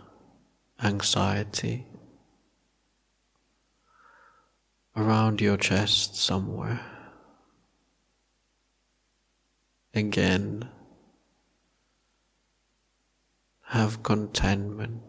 anxiety 0.82 1.86
around 4.96 5.40
your 5.40 5.56
chest 5.56 6.16
somewhere. 6.16 6.80
Again, 9.94 10.68
have 13.68 14.02
contentment 14.02 15.02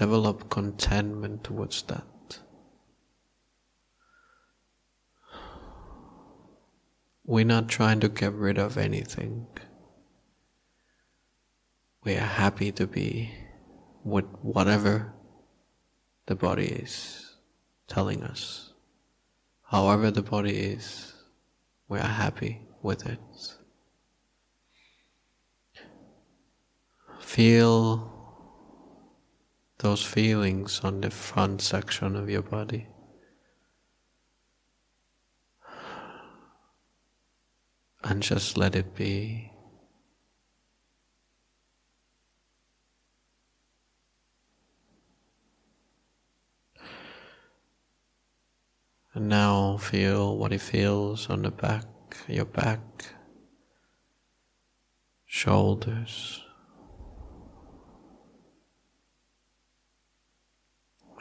develop 0.00 0.48
contentment 0.48 1.44
towards 1.44 1.82
that. 1.82 2.38
We're 7.26 7.44
not 7.44 7.68
trying 7.68 8.00
to 8.00 8.08
get 8.08 8.32
rid 8.32 8.56
of 8.56 8.78
anything. 8.78 9.46
We 12.02 12.14
are 12.14 12.32
happy 12.44 12.72
to 12.72 12.86
be 12.86 13.30
with 14.02 14.24
whatever 14.40 15.12
the 16.24 16.34
body 16.34 16.68
is 16.68 17.34
telling 17.86 18.22
us. 18.22 18.72
However, 19.64 20.10
the 20.10 20.22
body 20.22 20.56
is, 20.56 21.12
we 21.88 21.98
are 21.98 22.14
happy 22.24 22.62
with 22.80 23.06
it. 23.06 23.20
Feel 27.20 28.09
those 29.80 30.04
feelings 30.04 30.80
on 30.84 31.00
the 31.00 31.10
front 31.10 31.62
section 31.62 32.14
of 32.14 32.28
your 32.28 32.42
body. 32.42 32.86
And 38.04 38.22
just 38.22 38.58
let 38.58 38.76
it 38.76 38.94
be. 38.94 39.52
And 49.14 49.28
now 49.28 49.78
feel 49.78 50.36
what 50.36 50.52
it 50.52 50.60
feels 50.60 51.28
on 51.30 51.42
the 51.42 51.50
back, 51.50 51.86
your 52.28 52.44
back, 52.44 52.80
shoulders. 55.26 56.42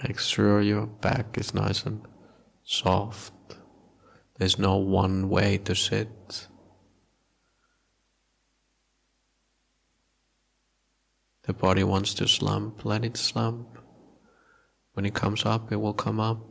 Make 0.04 0.20
sure 0.20 0.62
your 0.62 0.86
back 0.88 1.38
is 1.38 1.54
nice 1.54 1.84
and 1.84 2.02
soft. 2.64 3.34
There's 4.38 4.58
no 4.58 4.78
one 4.78 5.30
way 5.30 5.58
to 5.58 5.76
sit. 5.76 6.48
The 11.44 11.54
body 11.54 11.84
wants 11.84 12.14
to 12.16 12.28
slump, 12.28 12.86
let 12.86 13.04
it 13.04 13.18
slump. 13.18 13.78
When 14.94 15.06
it 15.06 15.14
comes 15.14 15.46
up, 15.46 15.72
it 15.72 15.78
will 15.78 15.94
come 15.94 16.20
up. 16.20 16.46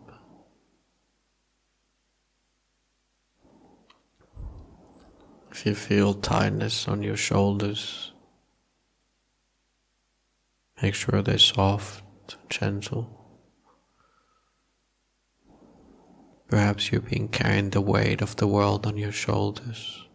If 5.51 5.65
you 5.65 5.75
feel 5.75 6.15
tightness 6.15 6.87
on 6.87 7.03
your 7.03 7.17
shoulders, 7.17 8.13
make 10.83 10.95
sure 10.95 11.23
they're 11.23 11.39
soft, 11.39 12.03
gentle. 12.51 13.18
Perhaps 16.49 16.91
you've 16.91 17.11
been 17.11 17.29
carrying 17.29 17.71
the 17.71 17.83
weight 17.83 18.23
of 18.23 18.37
the 18.37 18.47
world 18.47 18.87
on 18.87 18.97
your 18.97 19.13
shoulders. 19.13 20.07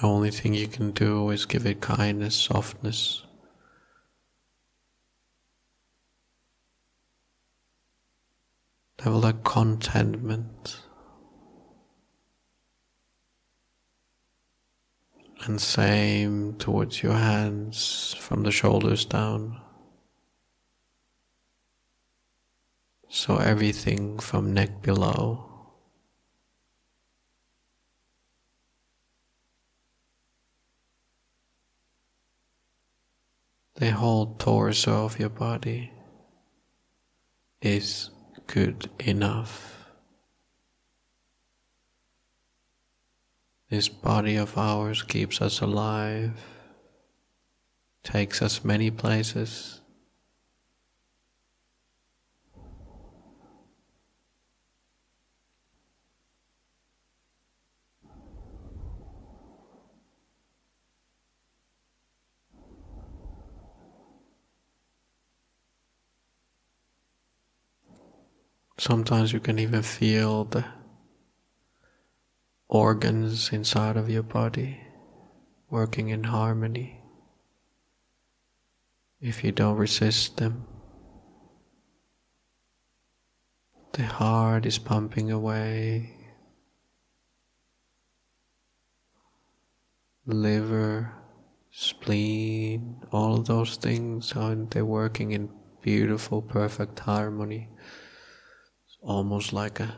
The 0.00 0.06
only 0.06 0.32
thing 0.32 0.54
you 0.54 0.66
can 0.66 0.90
do 0.90 1.30
is 1.30 1.46
give 1.46 1.66
it 1.66 1.80
kindness, 1.80 2.34
softness. 2.34 3.22
Level 9.04 9.24
of 9.24 9.44
contentment. 9.44 10.80
And 15.44 15.60
same 15.60 16.54
towards 16.58 17.02
your 17.02 17.14
hands 17.14 18.14
from 18.18 18.42
the 18.42 18.50
shoulders 18.50 19.04
down. 19.04 19.60
So 23.08 23.36
everything 23.36 24.18
from 24.18 24.52
neck 24.52 24.82
below. 24.82 25.44
The 33.76 33.92
whole 33.92 34.34
torso 34.34 35.04
of 35.04 35.20
your 35.20 35.28
body 35.28 35.92
is 37.62 38.10
good 38.48 38.90
enough. 38.98 39.77
This 43.70 43.88
body 43.88 44.36
of 44.36 44.56
ours 44.56 45.02
keeps 45.02 45.42
us 45.42 45.60
alive, 45.60 46.32
takes 48.02 48.40
us 48.40 48.64
many 48.64 48.90
places. 48.90 49.82
Sometimes 68.78 69.34
you 69.34 69.40
can 69.40 69.58
even 69.58 69.82
feel 69.82 70.44
the 70.44 70.64
organs 72.68 73.50
inside 73.50 73.96
of 73.96 74.10
your 74.10 74.22
body 74.22 74.78
working 75.70 76.10
in 76.10 76.24
harmony 76.24 77.00
if 79.20 79.42
you 79.42 79.50
don't 79.52 79.76
resist 79.76 80.36
them. 80.36 80.66
The 83.92 84.04
heart 84.04 84.64
is 84.64 84.78
pumping 84.78 85.30
away, 85.32 86.14
liver, 90.24 91.12
spleen, 91.70 93.02
all 93.10 93.38
those 93.38 93.76
things, 93.76 94.34
aren't 94.34 94.70
they 94.70 94.82
working 94.82 95.32
in 95.32 95.48
beautiful, 95.80 96.42
perfect 96.42 97.00
harmony? 97.00 97.68
It's 98.86 98.98
almost 99.02 99.52
like 99.52 99.80
a 99.80 99.96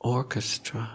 orchestra. 0.00 0.90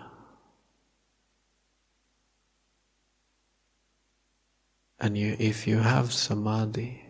And 4.99 5.17
you, 5.17 5.35
if 5.39 5.67
you 5.67 5.79
have 5.79 6.13
samadhi, 6.13 7.05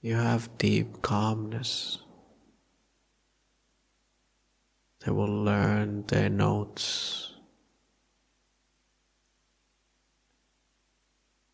you 0.00 0.14
have 0.14 0.56
deep 0.58 1.02
calmness. 1.02 1.98
They 5.04 5.10
will 5.10 5.44
learn 5.44 6.04
their 6.06 6.28
notes. 6.28 7.34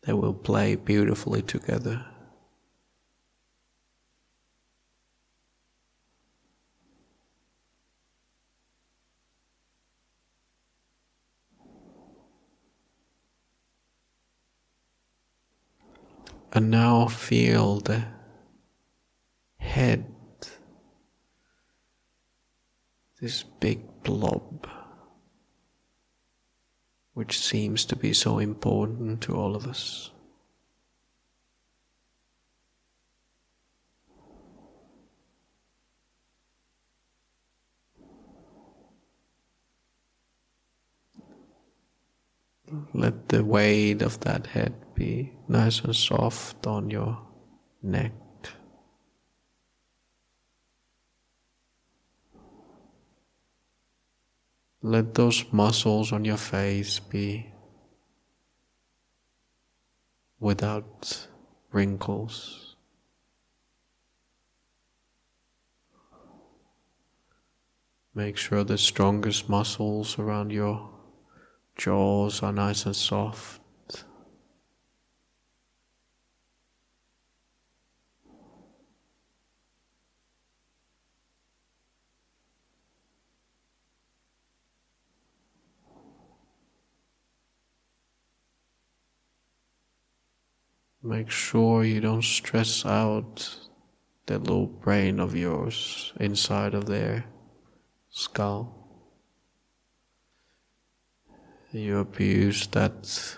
They 0.03 0.13
will 0.13 0.33
play 0.33 0.75
beautifully 0.75 1.41
together. 1.41 2.05
And 16.51 16.71
now 16.71 17.07
feel 17.07 17.79
the 17.79 18.05
head, 19.57 20.05
this 23.21 23.43
big 23.43 24.01
blob, 24.03 24.67
which 27.13 27.39
seems 27.39 27.85
to 27.85 27.95
be 27.95 28.13
so 28.13 28.39
important 28.39 29.21
to 29.21 29.35
all 29.35 29.55
of 29.55 29.67
us. 29.67 30.09
Let 42.93 43.29
the 43.29 43.43
weight 43.43 44.01
of 44.01 44.19
that 44.21 44.47
head 44.47 44.73
be 44.99 45.31
nice 45.47 45.79
and 45.79 45.95
soft 45.95 46.67
on 46.67 46.89
your 46.89 47.17
neck. 47.81 48.11
Let 54.81 55.13
those 55.13 55.45
muscles 55.53 56.11
on 56.11 56.25
your 56.25 56.37
face 56.37 56.99
be 56.99 57.53
without 60.39 61.27
wrinkles. 61.71 62.75
Make 68.13 68.35
sure 68.35 68.65
the 68.65 68.77
strongest 68.77 69.47
muscles 69.47 70.19
around 70.19 70.51
your 70.51 70.89
jaws 71.77 72.43
are 72.43 72.51
nice 72.51 72.85
and 72.85 72.95
soft. 72.95 73.58
Make 91.01 91.29
sure 91.29 91.85
you 91.85 92.01
don't 92.01 92.23
stress 92.23 92.85
out 92.85 93.55
that 94.25 94.43
little 94.43 94.67
brain 94.67 95.21
of 95.21 95.33
yours 95.33 96.11
inside 96.19 96.73
of 96.73 96.87
their 96.87 97.23
skull. 98.09 98.75
You 101.71 101.99
abuse 101.99 102.67
that 102.67 103.37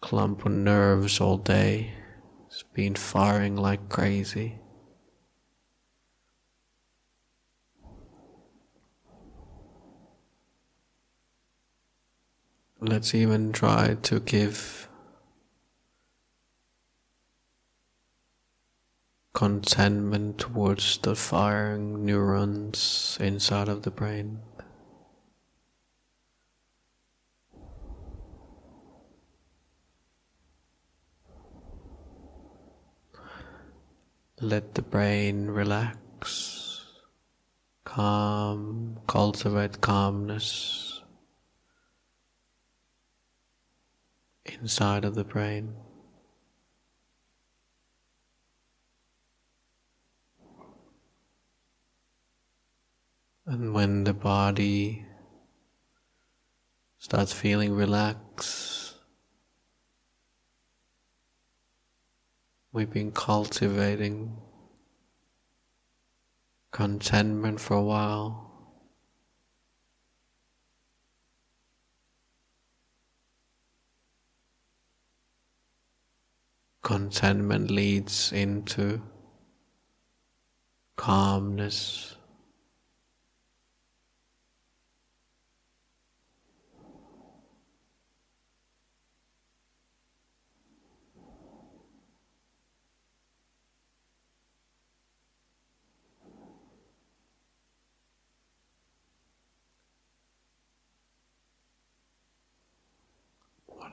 clump 0.00 0.44
of 0.44 0.52
nerves 0.52 1.20
all 1.20 1.38
day. 1.38 1.92
It's 2.48 2.64
been 2.64 2.96
firing 2.96 3.54
like 3.56 3.88
crazy. 3.88 4.58
Let's 12.80 13.14
even 13.14 13.52
try 13.52 13.94
to 14.02 14.18
give 14.18 14.88
contentment 19.32 20.38
towards 20.38 20.98
the 20.98 21.16
firing 21.16 22.04
neurons 22.04 23.16
inside 23.20 23.68
of 23.68 23.82
the 23.82 23.90
brain. 23.90 24.40
Let 34.40 34.74
the 34.74 34.82
brain 34.82 35.46
relax, 35.46 36.84
calm, 37.84 38.98
cultivate 39.06 39.80
calmness 39.80 41.00
inside 44.44 45.04
of 45.04 45.14
the 45.14 45.24
brain. 45.24 45.74
And 53.52 53.74
when 53.74 54.04
the 54.04 54.14
body 54.14 55.04
starts 56.96 57.34
feeling 57.34 57.74
relaxed, 57.74 58.94
we've 62.72 62.90
been 62.90 63.12
cultivating 63.12 64.38
contentment 66.70 67.60
for 67.60 67.74
a 67.74 67.82
while. 67.82 68.72
Contentment 76.80 77.70
leads 77.70 78.32
into 78.32 79.02
calmness. 80.96 82.16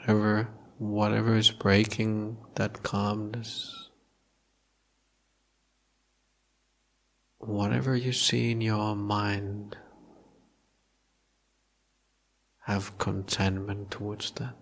Whatever 0.09 0.49
whatever 0.79 1.35
is 1.35 1.51
breaking 1.51 2.35
that 2.55 2.81
calmness 2.81 3.89
whatever 7.37 7.95
you 7.95 8.11
see 8.11 8.49
in 8.49 8.59
your 8.59 8.95
mind 8.95 9.77
have 12.61 12.97
contentment 12.97 13.89
towards 13.91 14.31
that. 14.31 14.55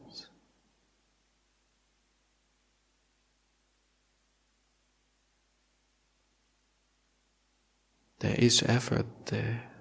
There 8.20 8.36
is 8.38 8.64
effort 8.64 9.06
there 9.28 9.77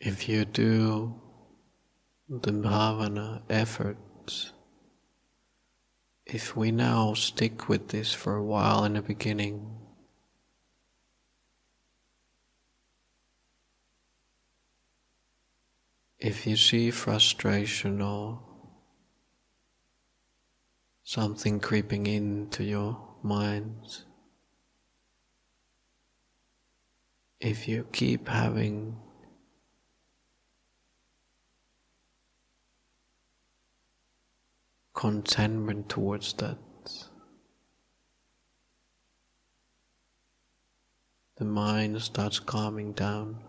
if 0.00 0.28
you 0.28 0.44
do 0.44 1.20
the 2.28 2.52
bhavana 2.52 3.42
efforts, 3.50 4.52
if 6.24 6.56
we 6.56 6.70
now 6.70 7.14
stick 7.14 7.68
with 7.68 7.88
this 7.88 8.12
for 8.12 8.36
a 8.36 8.44
while 8.44 8.84
in 8.84 8.92
the 8.92 9.02
beginning, 9.02 9.78
if 16.20 16.46
you 16.46 16.56
see 16.56 16.90
frustration 16.90 18.00
or 18.00 18.40
something 21.02 21.58
creeping 21.58 22.06
into 22.06 22.62
your 22.62 23.00
mind, 23.22 24.04
if 27.40 27.66
you 27.66 27.86
keep 27.92 28.28
having 28.28 28.96
contentment 34.98 35.88
towards 35.88 36.32
that. 36.32 36.58
The 41.36 41.44
mind 41.44 42.02
starts 42.02 42.40
calming 42.40 42.94
down. 42.94 43.47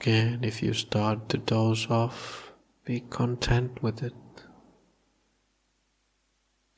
Again, 0.00 0.44
if 0.44 0.62
you 0.62 0.72
start 0.72 1.28
to 1.30 1.38
doze 1.38 1.86
off, 1.90 2.52
be 2.84 3.00
content 3.00 3.82
with 3.82 4.02
it. 4.02 4.14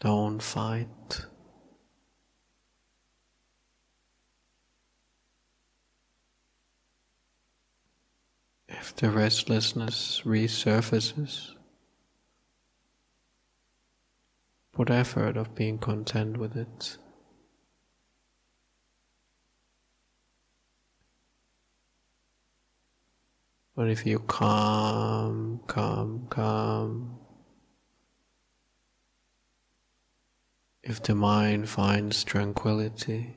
Don't 0.01 0.41
fight. 0.41 1.27
If 8.69 8.95
the 8.95 9.11
restlessness 9.11 10.23
resurfaces, 10.25 11.55
put 14.73 14.89
effort 14.91 15.37
of 15.37 15.55
being 15.55 15.79
content 15.79 16.37
with 16.37 16.57
it. 16.57 16.97
But 23.79 23.91
if 23.91 24.05
you 24.05 24.19
calm, 24.19 25.61
calm, 25.69 26.27
calm, 26.31 27.17
if 30.83 31.01
the 31.01 31.15
mind 31.15 31.69
finds 31.69 32.25
tranquility, 32.25 33.37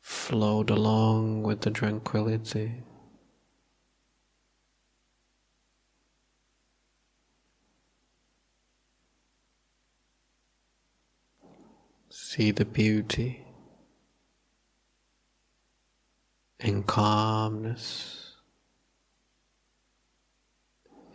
float 0.00 0.68
along 0.68 1.44
with 1.44 1.60
the 1.60 1.70
tranquility. 1.70 2.82
See 12.10 12.50
the 12.50 12.64
beauty 12.64 13.46
and 16.58 16.84
calmness. 16.84 18.23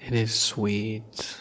It 0.09 0.15
is 0.15 0.33
sweet. 0.33 1.39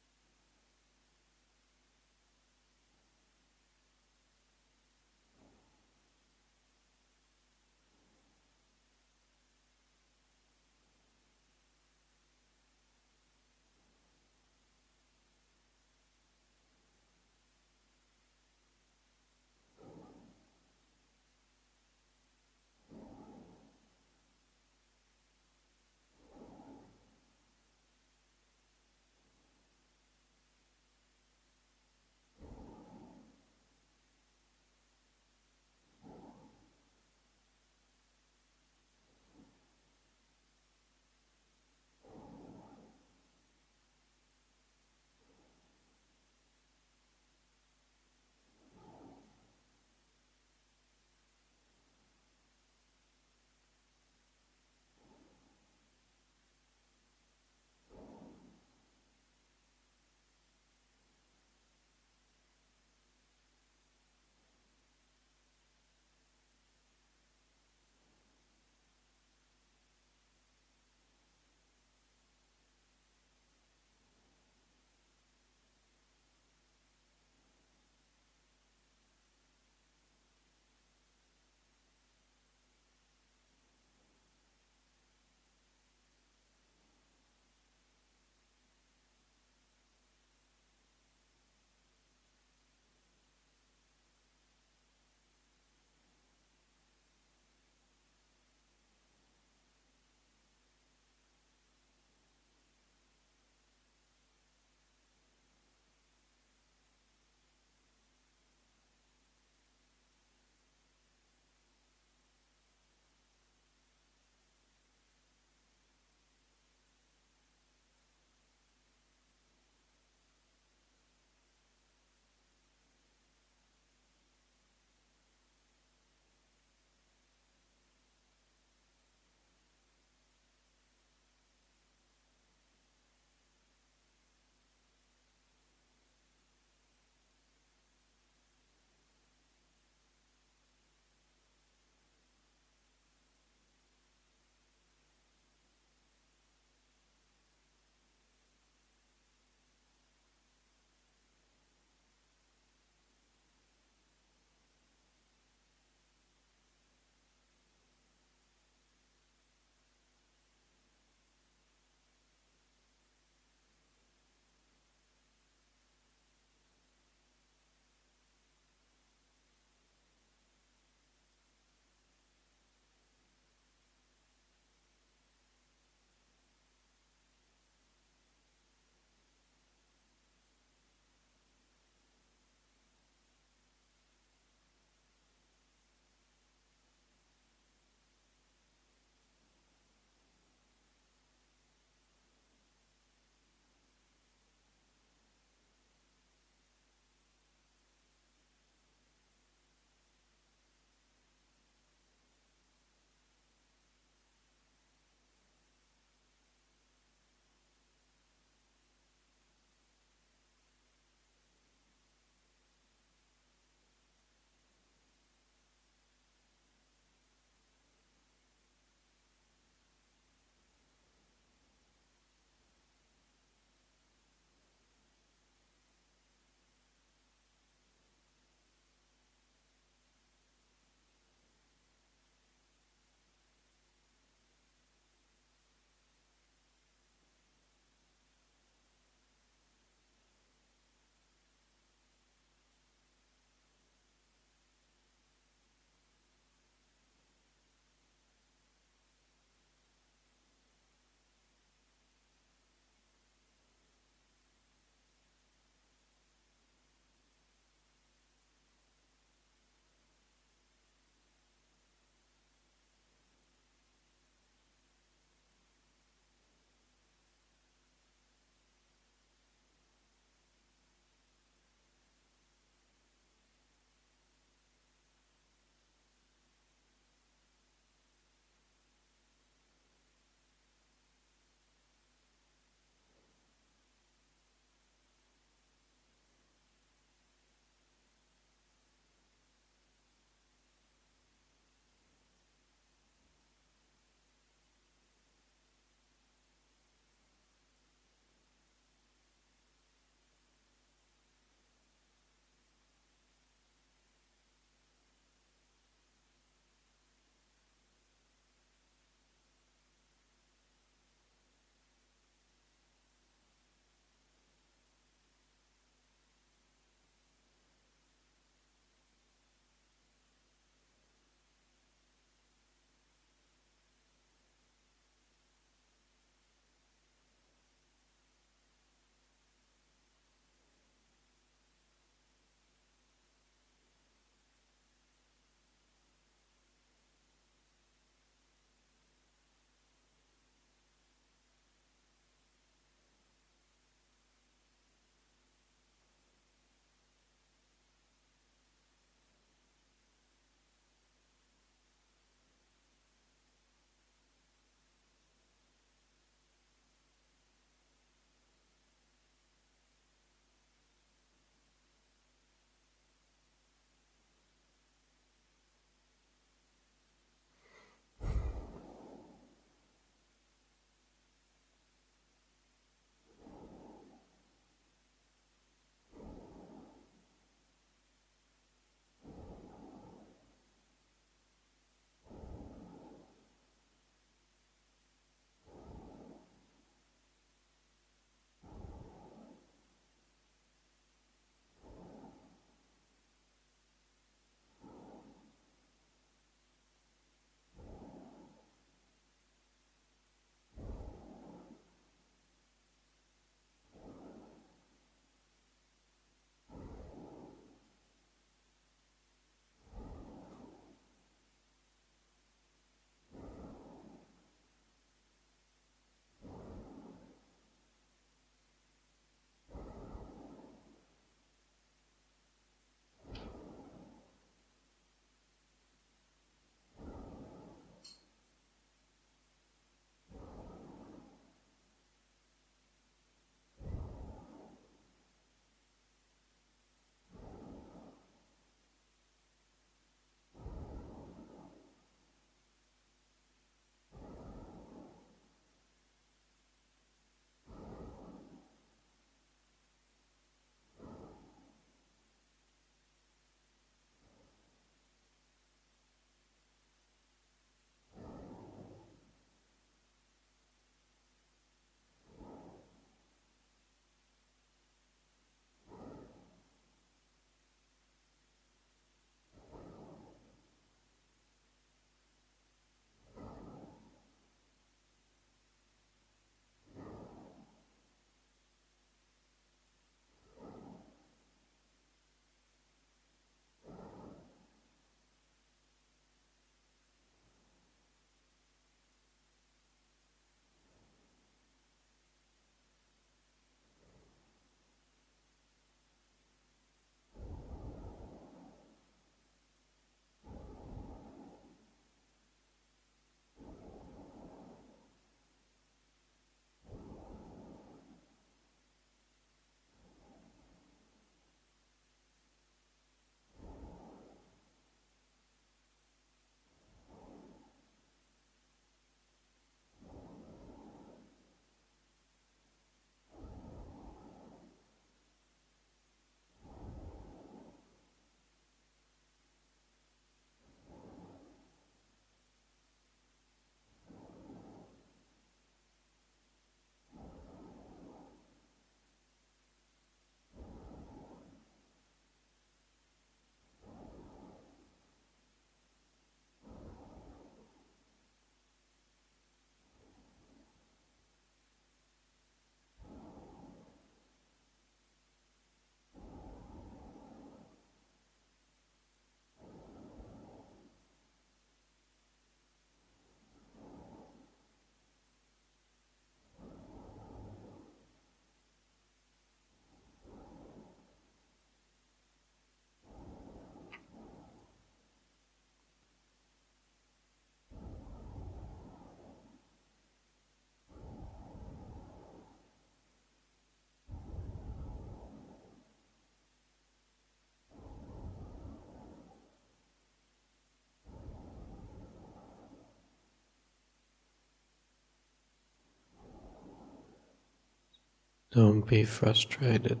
Don't 598.50 598.80
be 598.80 599.04
frustrated. 599.04 600.00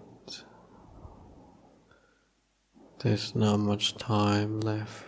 There's 3.00 3.34
not 3.34 3.58
much 3.58 3.98
time 3.98 4.60
left. 4.60 5.04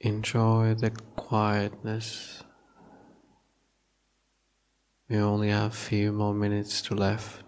Enjoy 0.00 0.74
the 0.74 0.90
quietness. 1.14 2.42
We 5.08 5.18
only 5.18 5.50
have 5.50 5.70
a 5.70 5.76
few 5.76 6.10
more 6.10 6.34
minutes 6.34 6.82
to 6.82 6.96
left. 6.96 7.43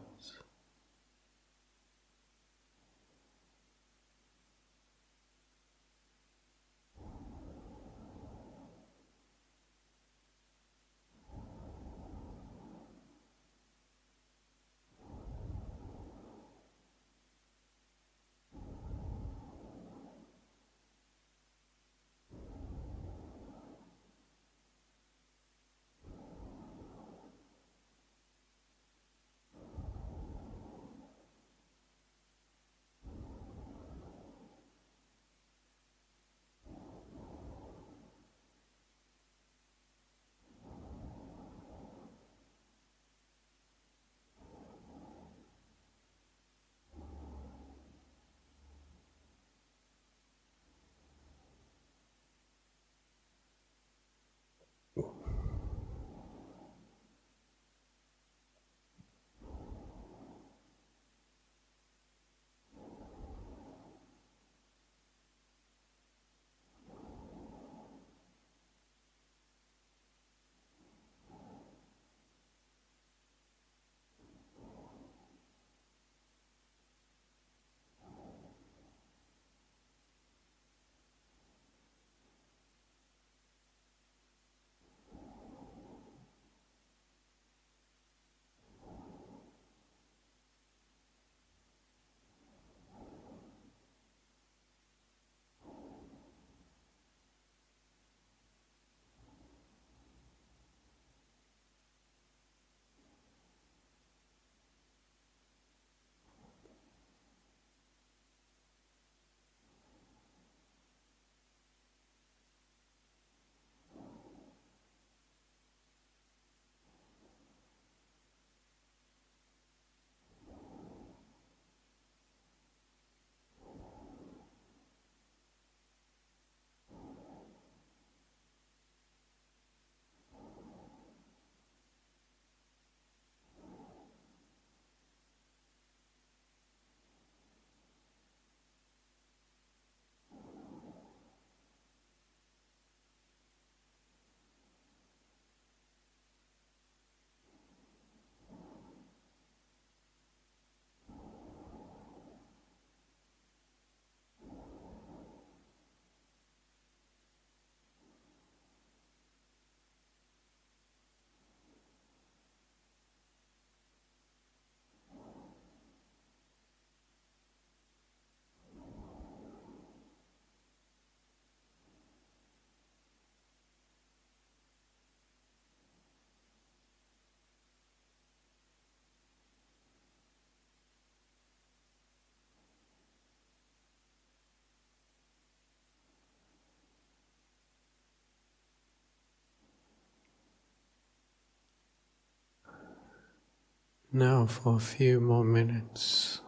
Now, 194.17 194.47
for 194.47 194.77
a 194.77 194.81
few 194.81 195.21
more 195.21 195.45
minutes, 195.45 196.41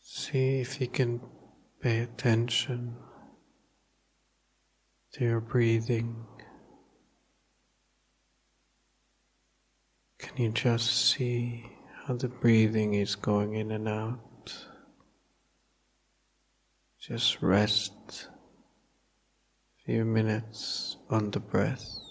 see 0.00 0.60
if 0.60 0.80
you 0.80 0.88
can 0.88 1.20
pay 1.82 1.98
attention 1.98 2.96
to 5.12 5.22
your 5.22 5.40
breathing. 5.40 6.24
Can 10.16 10.42
you 10.42 10.48
just 10.48 11.10
see 11.10 11.66
how 12.06 12.14
the 12.14 12.28
breathing 12.28 12.94
is 12.94 13.14
going 13.14 13.52
in 13.52 13.70
and 13.70 13.86
out? 13.86 14.54
Just 16.98 17.42
rest 17.42 18.28
a 18.30 19.84
few 19.84 20.06
minutes 20.06 20.96
on 21.10 21.32
the 21.32 21.40
breath. 21.40 22.03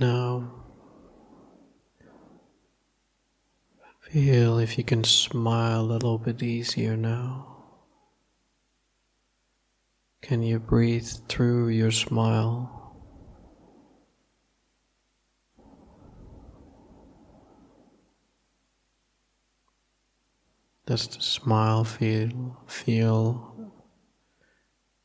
Now, 0.00 0.64
feel 4.00 4.58
if 4.58 4.76
you 4.76 4.84
can 4.84 5.04
smile 5.04 5.80
a 5.80 5.92
little 5.92 6.18
bit 6.18 6.42
easier 6.42 6.96
now. 6.96 7.46
Can 10.20 10.42
you 10.42 10.58
breathe 10.58 11.08
through 11.28 11.68
your 11.68 11.90
smile? 11.90 12.96
Does 20.86 21.08
the 21.08 21.20
smile 21.20 21.84
feel 21.84 22.56
feel 22.66 23.72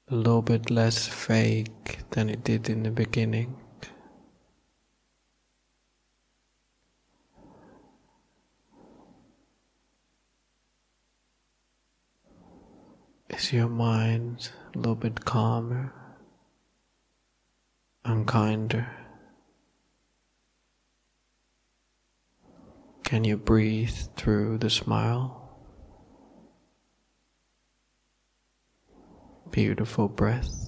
a 0.08 0.16
little 0.16 0.42
bit 0.42 0.70
less 0.70 1.08
fake 1.08 2.00
than 2.12 2.30
it 2.30 2.44
did 2.44 2.70
in 2.70 2.84
the 2.84 2.92
beginning? 2.92 3.56
Your 13.52 13.68
mind 13.68 14.52
a 14.76 14.78
little 14.78 14.94
bit 14.94 15.26
calmer 15.26 15.92
and 18.06 18.28
kinder? 18.28 18.88
Can 23.04 23.24
you 23.24 23.38
breathe 23.38 23.96
through 24.16 24.60
the 24.60 24.70
smile? 24.70 25.50
Beautiful 29.50 30.08
breath. 30.08 30.60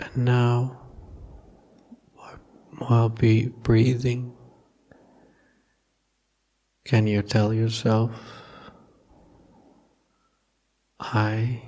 And 0.00 0.24
now, 0.24 0.80
while 2.78 3.07
be 3.18 3.48
breathing, 3.48 4.32
can 6.84 7.06
you 7.06 7.20
tell 7.22 7.52
yourself, 7.52 8.10
I 10.98 11.62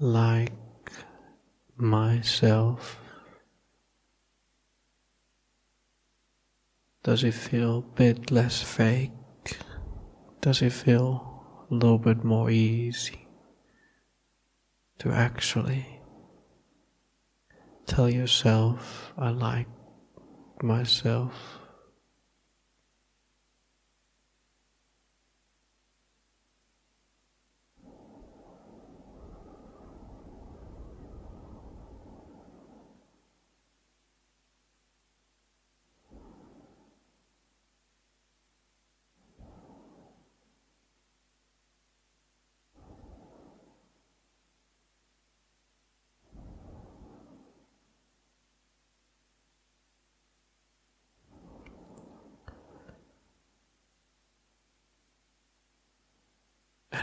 like 0.00 0.52
myself? 1.76 2.98
Does 7.02 7.24
it 7.24 7.34
feel 7.34 7.78
a 7.78 7.96
bit 7.96 8.30
less 8.30 8.62
fake? 8.62 9.12
Does 10.40 10.62
it 10.62 10.72
feel 10.72 11.66
a 11.70 11.74
little 11.74 11.98
bit 11.98 12.24
more 12.24 12.50
easy 12.50 13.28
to 14.98 15.10
actually 15.10 15.95
Tell 17.86 18.10
yourself, 18.10 19.12
I 19.16 19.30
like 19.30 19.68
myself. 20.62 21.32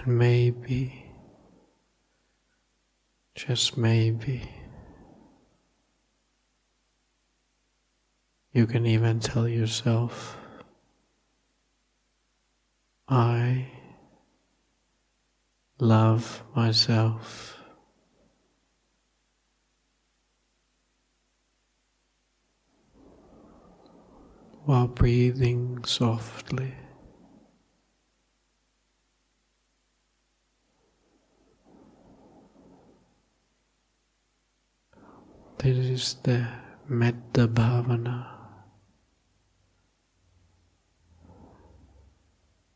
And 0.06 0.18
maybe, 0.18 1.06
just 3.36 3.78
maybe, 3.78 4.49
you 8.51 8.68
can 8.68 8.86
even 8.86 9.22
tell 9.22 9.47
yourself, 9.47 10.38
I 13.08 13.68
love 15.80 16.43
myself. 16.54 17.58
While 24.66 24.88
breathing 24.88 25.84
softly. 25.86 26.74
This 35.64 35.78
is 35.78 36.16
the 36.24 36.45
Metta 36.89 37.47
Bhavana. 37.47 38.28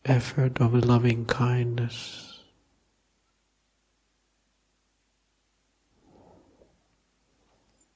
Effort 0.06 0.62
of 0.62 0.74
loving 0.74 1.26
kindness. 1.26 2.46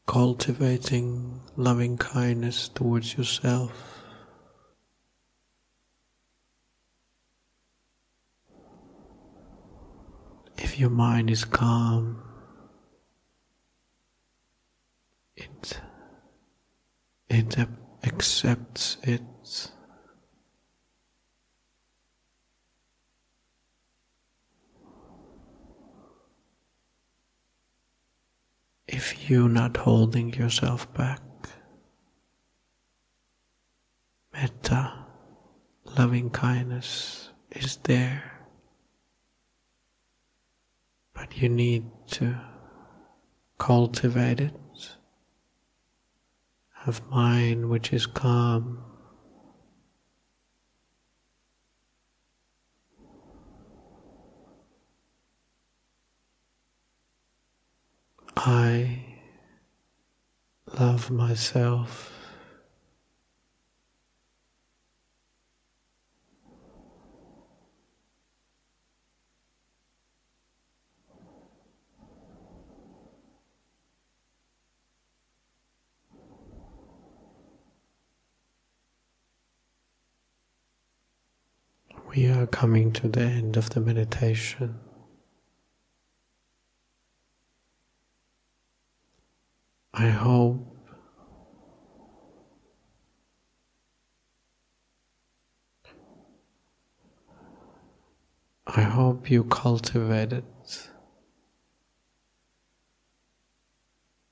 Cultivating 0.07 1.39
loving 1.55 1.97
kindness 1.97 2.67
towards 2.67 3.17
yourself. 3.17 4.03
If 10.57 10.77
your 10.77 10.89
mind 10.89 11.31
is 11.31 11.45
calm, 11.45 12.30
it. 15.41 15.79
It 17.29 17.57
accepts 18.03 18.97
it. 19.03 19.21
If 28.87 29.29
you're 29.29 29.49
not 29.49 29.77
holding 29.77 30.33
yourself 30.33 30.93
back 30.93 31.21
metta 34.33 35.01
loving 35.97 36.29
kindness 36.29 37.29
is 37.51 37.77
there. 37.83 38.39
But 41.13 41.37
you 41.37 41.49
need 41.49 41.85
to 42.11 42.35
cultivate 43.57 44.39
it 44.39 44.55
have 46.86 47.07
mind 47.11 47.69
which 47.69 47.93
is 47.93 48.07
calm. 48.07 48.84
I 58.36 59.05
love 60.79 61.11
myself. 61.11 62.20
We 82.14 82.28
are 82.28 82.45
coming 82.45 82.91
to 82.93 83.07
the 83.07 83.22
end 83.22 83.55
of 83.55 83.70
the 83.70 83.80
meditation. 83.80 84.78
I 89.93 90.09
hope 90.09 90.68
I 98.68 98.82
hope 98.82 99.32
you 99.32 99.45
cultivated 99.45 100.43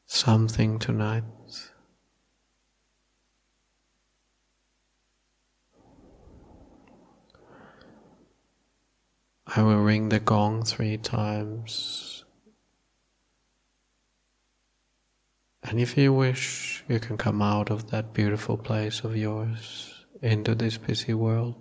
something 0.05 0.79
tonight. 0.79 1.23
I 9.55 9.63
will 9.63 9.79
ring 9.79 10.09
the 10.09 10.19
gong 10.19 10.63
three 10.63 10.97
times. 10.97 12.23
And 15.63 15.79
if 15.79 15.97
you 15.97 16.13
wish, 16.13 16.83
you 16.87 16.99
can 16.99 17.17
come 17.17 17.41
out 17.41 17.71
of 17.71 17.89
that 17.89 18.13
beautiful 18.13 18.57
place 18.57 19.03
of 19.03 19.17
yours 19.17 20.05
into 20.21 20.53
this 20.53 20.77
busy 20.77 21.15
world. 21.15 21.55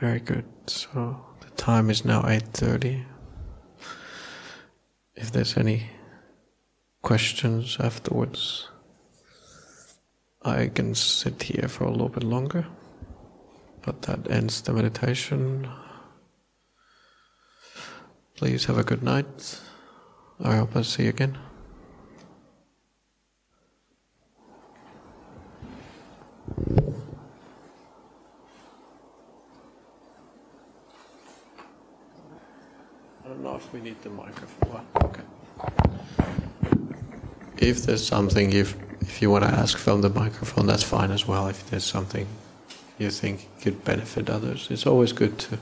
Very 0.00 0.20
good. 0.20 0.46
So 0.66 1.20
the 1.40 1.50
time 1.50 1.90
is 1.90 2.04
now 2.04 2.22
8:30. 2.22 3.04
If 5.14 5.30
there's 5.30 5.58
any 5.58 5.90
questions 7.02 7.76
afterwards, 7.78 8.70
I 10.42 10.68
can 10.68 10.94
sit 10.94 11.42
here 11.42 11.68
for 11.68 11.84
a 11.84 11.90
little 11.90 12.08
bit 12.08 12.24
longer. 12.24 12.66
But 13.82 14.02
that 14.02 14.30
ends 14.30 14.62
the 14.62 14.72
meditation. 14.72 15.68
Please 18.36 18.64
have 18.64 18.78
a 18.78 18.84
good 18.84 19.02
night. 19.02 19.60
I 20.42 20.56
hope 20.56 20.76
I 20.76 20.82
see 20.82 21.02
you 21.02 21.10
again. 21.10 21.36
I 33.22 33.28
don't 33.28 33.42
know 33.42 33.56
if 33.56 33.59
we 33.72 33.80
need 33.80 34.00
the 34.02 34.10
microphone. 34.10 34.86
Okay. 34.96 35.22
If 37.58 37.84
there's 37.84 38.06
something, 38.06 38.52
if 38.52 38.76
if 39.00 39.22
you 39.22 39.30
want 39.30 39.44
to 39.44 39.50
ask 39.50 39.78
from 39.78 40.02
the 40.02 40.10
microphone, 40.10 40.66
that's 40.66 40.82
fine 40.82 41.10
as 41.10 41.26
well. 41.26 41.48
If 41.48 41.68
there's 41.70 41.84
something 41.84 42.26
you 42.98 43.10
think 43.10 43.48
could 43.60 43.84
benefit 43.84 44.30
others, 44.30 44.68
it's 44.70 44.86
always 44.86 45.12
good 45.12 45.38
to. 45.38 45.58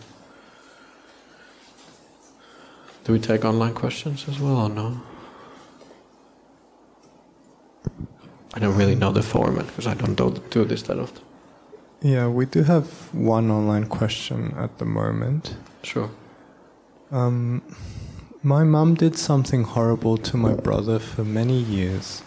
Do 3.05 3.13
we 3.13 3.19
take 3.19 3.45
online 3.45 3.75
questions 3.75 4.29
as 4.29 4.39
well 4.39 4.57
or 4.57 4.69
no? 4.69 5.01
I 8.55 8.59
don't 8.59 8.77
really 8.77 8.95
know 8.95 9.13
the 9.13 9.23
format 9.23 9.67
because 9.67 9.87
I 9.87 9.95
don't 9.95 10.15
do, 10.15 10.43
do 10.51 10.65
this 10.65 10.83
that 10.83 10.99
often. 10.99 11.23
Yeah, 12.03 12.29
we 12.29 12.45
do 12.45 12.65
have 12.65 13.13
one 13.15 13.51
online 13.51 13.87
question 13.87 14.55
at 14.57 14.79
the 14.79 14.85
moment. 14.85 15.57
Sure. 15.83 16.11
Um, 17.11 17.63
my 18.43 18.65
mum 18.65 18.95
did 18.95 19.17
something 19.17 19.65
horrible 19.65 20.19
to 20.19 20.37
my 20.37 20.53
brother 20.53 20.99
for 20.99 21.25
many 21.25 21.59
years. 21.59 22.23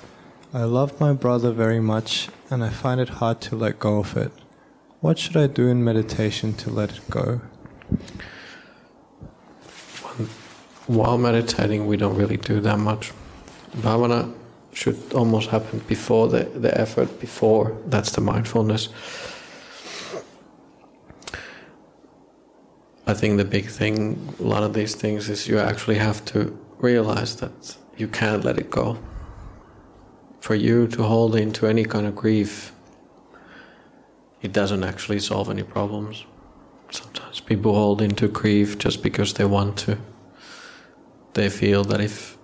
I 0.53 0.63
love 0.63 0.99
my 0.99 1.13
brother 1.13 1.51
very 1.51 1.79
much 1.79 2.29
and 2.49 2.63
I 2.63 2.69
find 2.69 2.99
it 2.99 3.09
hard 3.09 3.41
to 3.41 3.55
let 3.55 3.79
go 3.79 3.99
of 3.99 4.17
it. 4.17 4.32
What 4.99 5.19
should 5.19 5.38
I 5.38 5.47
do 5.47 5.67
in 5.67 5.84
meditation 5.84 6.53
to 6.55 6.71
let 6.71 6.97
it 6.97 7.09
go? 7.09 7.41
While 10.88 11.17
meditating, 11.19 11.86
we 11.86 11.95
don't 11.95 12.15
really 12.15 12.38
do 12.38 12.59
that 12.61 12.79
much. 12.79 13.11
Bhavana 13.77 14.34
should 14.73 15.13
almost 15.13 15.49
happen 15.49 15.79
before 15.88 16.27
the, 16.27 16.45
the 16.45 16.75
effort, 16.79 17.19
before 17.19 17.77
that's 17.86 18.11
the 18.11 18.21
mindfulness. 18.21 18.89
I 23.12 23.14
think 23.14 23.36
the 23.36 23.43
big 23.43 23.68
thing, 23.68 24.34
a 24.39 24.43
lot 24.43 24.64
of 24.64 24.74
these 24.74 24.95
things, 24.95 25.28
is 25.28 25.45
you 25.45 25.59
actually 25.59 25.97
have 25.97 26.24
to 26.32 26.57
realize 26.78 27.36
that 27.41 27.78
you 27.97 28.07
can't 28.07 28.45
let 28.45 28.57
it 28.57 28.70
go. 28.70 28.97
For 30.39 30.55
you 30.55 30.88
to 30.88 31.03
hold 31.03 31.36
into 31.36 31.68
any 31.68 31.84
kind 31.84 32.07
of 32.07 32.16
grief, 32.16 32.72
it 34.41 34.53
doesn't 34.53 34.86
actually 34.86 35.20
solve 35.20 35.49
any 35.49 35.64
problems. 35.64 36.26
Sometimes 36.89 37.41
people 37.41 37.74
hold 37.76 38.01
into 38.01 38.30
grief 38.30 38.78
just 38.78 39.03
because 39.03 39.34
they 39.34 39.43
want 39.43 39.76
to. 39.80 39.97
They 41.34 41.49
feel 41.49 41.84
that 41.84 41.99
if 41.99 42.38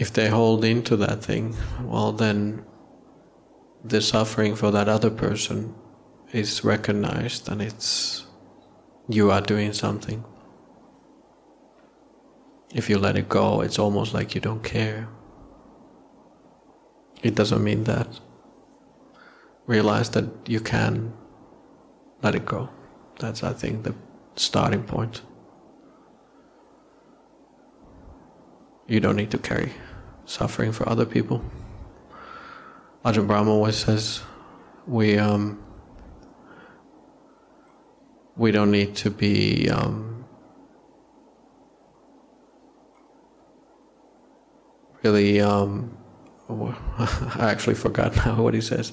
if 0.00 0.12
they 0.12 0.28
hold 0.28 0.64
into 0.64 0.96
that 0.96 1.22
thing, 1.22 1.56
well, 1.84 2.10
then 2.10 2.64
the 3.84 4.00
suffering 4.00 4.56
for 4.56 4.72
that 4.72 4.88
other 4.88 5.10
person 5.10 5.74
is 6.32 6.64
recognized 6.64 7.48
and 7.48 7.62
it's 7.62 8.26
you 9.08 9.30
are 9.30 9.40
doing 9.40 9.72
something. 9.72 10.24
If 12.74 12.90
you 12.90 12.98
let 12.98 13.16
it 13.16 13.28
go, 13.28 13.62
it's 13.62 13.78
almost 13.78 14.12
like 14.12 14.34
you 14.34 14.40
don't 14.40 14.62
care. 14.62 15.08
It 17.22 17.34
doesn't 17.34 17.64
mean 17.64 17.84
that. 17.84 18.20
Realize 19.66 20.10
that 20.10 20.26
you 20.46 20.60
can 20.60 21.12
let 22.22 22.34
it 22.34 22.44
go. 22.44 22.68
That's, 23.18 23.42
I 23.42 23.52
think, 23.52 23.84
the 23.84 23.94
starting 24.36 24.82
point. 24.82 25.22
You 28.86 29.00
don't 29.00 29.16
need 29.16 29.30
to 29.30 29.38
carry 29.38 29.72
suffering 30.24 30.72
for 30.72 30.88
other 30.88 31.06
people. 31.06 31.42
Ajahn 33.04 33.26
Brahm 33.26 33.48
always 33.48 33.76
says, 33.76 34.20
we 34.86 35.18
um, 35.18 35.62
we 38.38 38.52
don't 38.52 38.70
need 38.70 38.94
to 38.94 39.10
be 39.10 39.68
um, 39.68 40.24
really. 45.02 45.40
Um, 45.40 45.94
I 46.48 47.50
actually 47.50 47.74
forgot 47.74 48.16
now 48.16 48.42
what 48.42 48.54
he 48.54 48.62
says. 48.62 48.92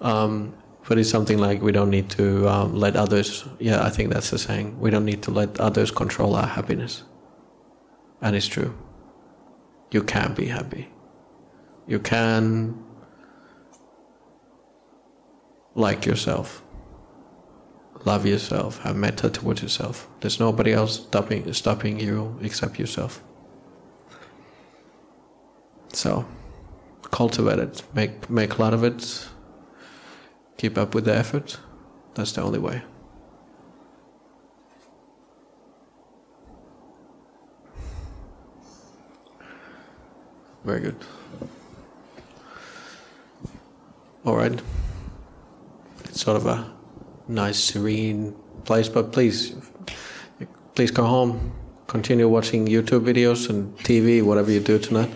Um, 0.00 0.54
but 0.88 0.98
it's 0.98 1.10
something 1.10 1.38
like 1.38 1.60
we 1.60 1.72
don't 1.72 1.90
need 1.90 2.08
to 2.10 2.48
um, 2.48 2.74
let 2.74 2.96
others. 2.96 3.44
Yeah, 3.58 3.84
I 3.84 3.90
think 3.90 4.12
that's 4.12 4.30
the 4.30 4.38
saying. 4.38 4.80
We 4.80 4.90
don't 4.90 5.04
need 5.04 5.22
to 5.24 5.30
let 5.30 5.60
others 5.60 5.90
control 5.90 6.34
our 6.34 6.46
happiness. 6.46 7.02
And 8.22 8.34
it's 8.34 8.46
true. 8.46 8.74
You 9.90 10.02
can 10.02 10.32
be 10.32 10.46
happy. 10.46 10.88
You 11.86 11.98
can 11.98 12.82
like 15.74 16.06
yourself 16.06 16.61
love 18.04 18.26
yourself, 18.26 18.78
have 18.78 18.96
metta 18.96 19.30
towards 19.30 19.62
yourself. 19.62 20.08
There's 20.20 20.40
nobody 20.40 20.72
else 20.72 20.94
stopping 20.94 21.52
stopping 21.52 22.00
you 22.00 22.38
except 22.42 22.78
yourself. 22.78 23.22
So 25.92 26.24
cultivate 27.10 27.58
it, 27.58 27.82
make 27.94 28.28
make 28.30 28.58
a 28.58 28.62
lot 28.62 28.74
of 28.74 28.84
it, 28.84 29.28
keep 30.56 30.78
up 30.78 30.94
with 30.94 31.04
the 31.04 31.16
effort. 31.16 31.58
That's 32.14 32.32
the 32.32 32.42
only 32.42 32.58
way. 32.58 32.82
Very 40.64 40.80
good. 40.80 40.96
All 44.24 44.36
right. 44.36 44.60
It's 46.04 46.20
sort 46.20 46.36
of 46.36 46.46
a 46.46 46.72
nice, 47.28 47.58
serene 47.58 48.34
place. 48.64 48.88
But 48.88 49.12
please, 49.12 49.54
please 50.74 50.90
go 50.90 51.04
home, 51.04 51.52
continue 51.86 52.28
watching 52.28 52.66
YouTube 52.66 53.04
videos 53.04 53.48
and 53.50 53.76
TV, 53.78 54.22
whatever 54.22 54.50
you 54.50 54.60
do 54.60 54.78
tonight, 54.78 55.10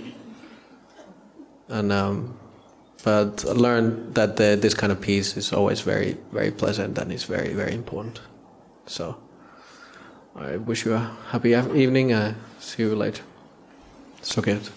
and 1.69 1.93
um, 1.93 2.39
but 3.05 3.45
learn 3.45 4.13
that 4.15 4.37
the, 4.37 4.59
this 4.61 4.75
kind 4.75 4.93
of 4.93 5.01
peace 5.01 5.37
is 5.37 5.53
always 5.53 5.81
very 5.81 6.17
very 6.33 6.51
pleasant 6.51 6.99
and 6.99 7.13
is 7.13 7.25
very 7.25 7.55
very 7.55 7.75
important. 7.75 8.21
So 8.87 9.17
I 10.35 10.57
wish 10.57 10.85
you 10.85 10.95
a 10.95 11.17
happy 11.31 11.51
evening. 11.51 12.13
Uh, 12.13 12.35
see 12.59 12.83
you 12.83 12.95
later. 12.95 13.23
So 14.23 14.43
good. 14.43 14.69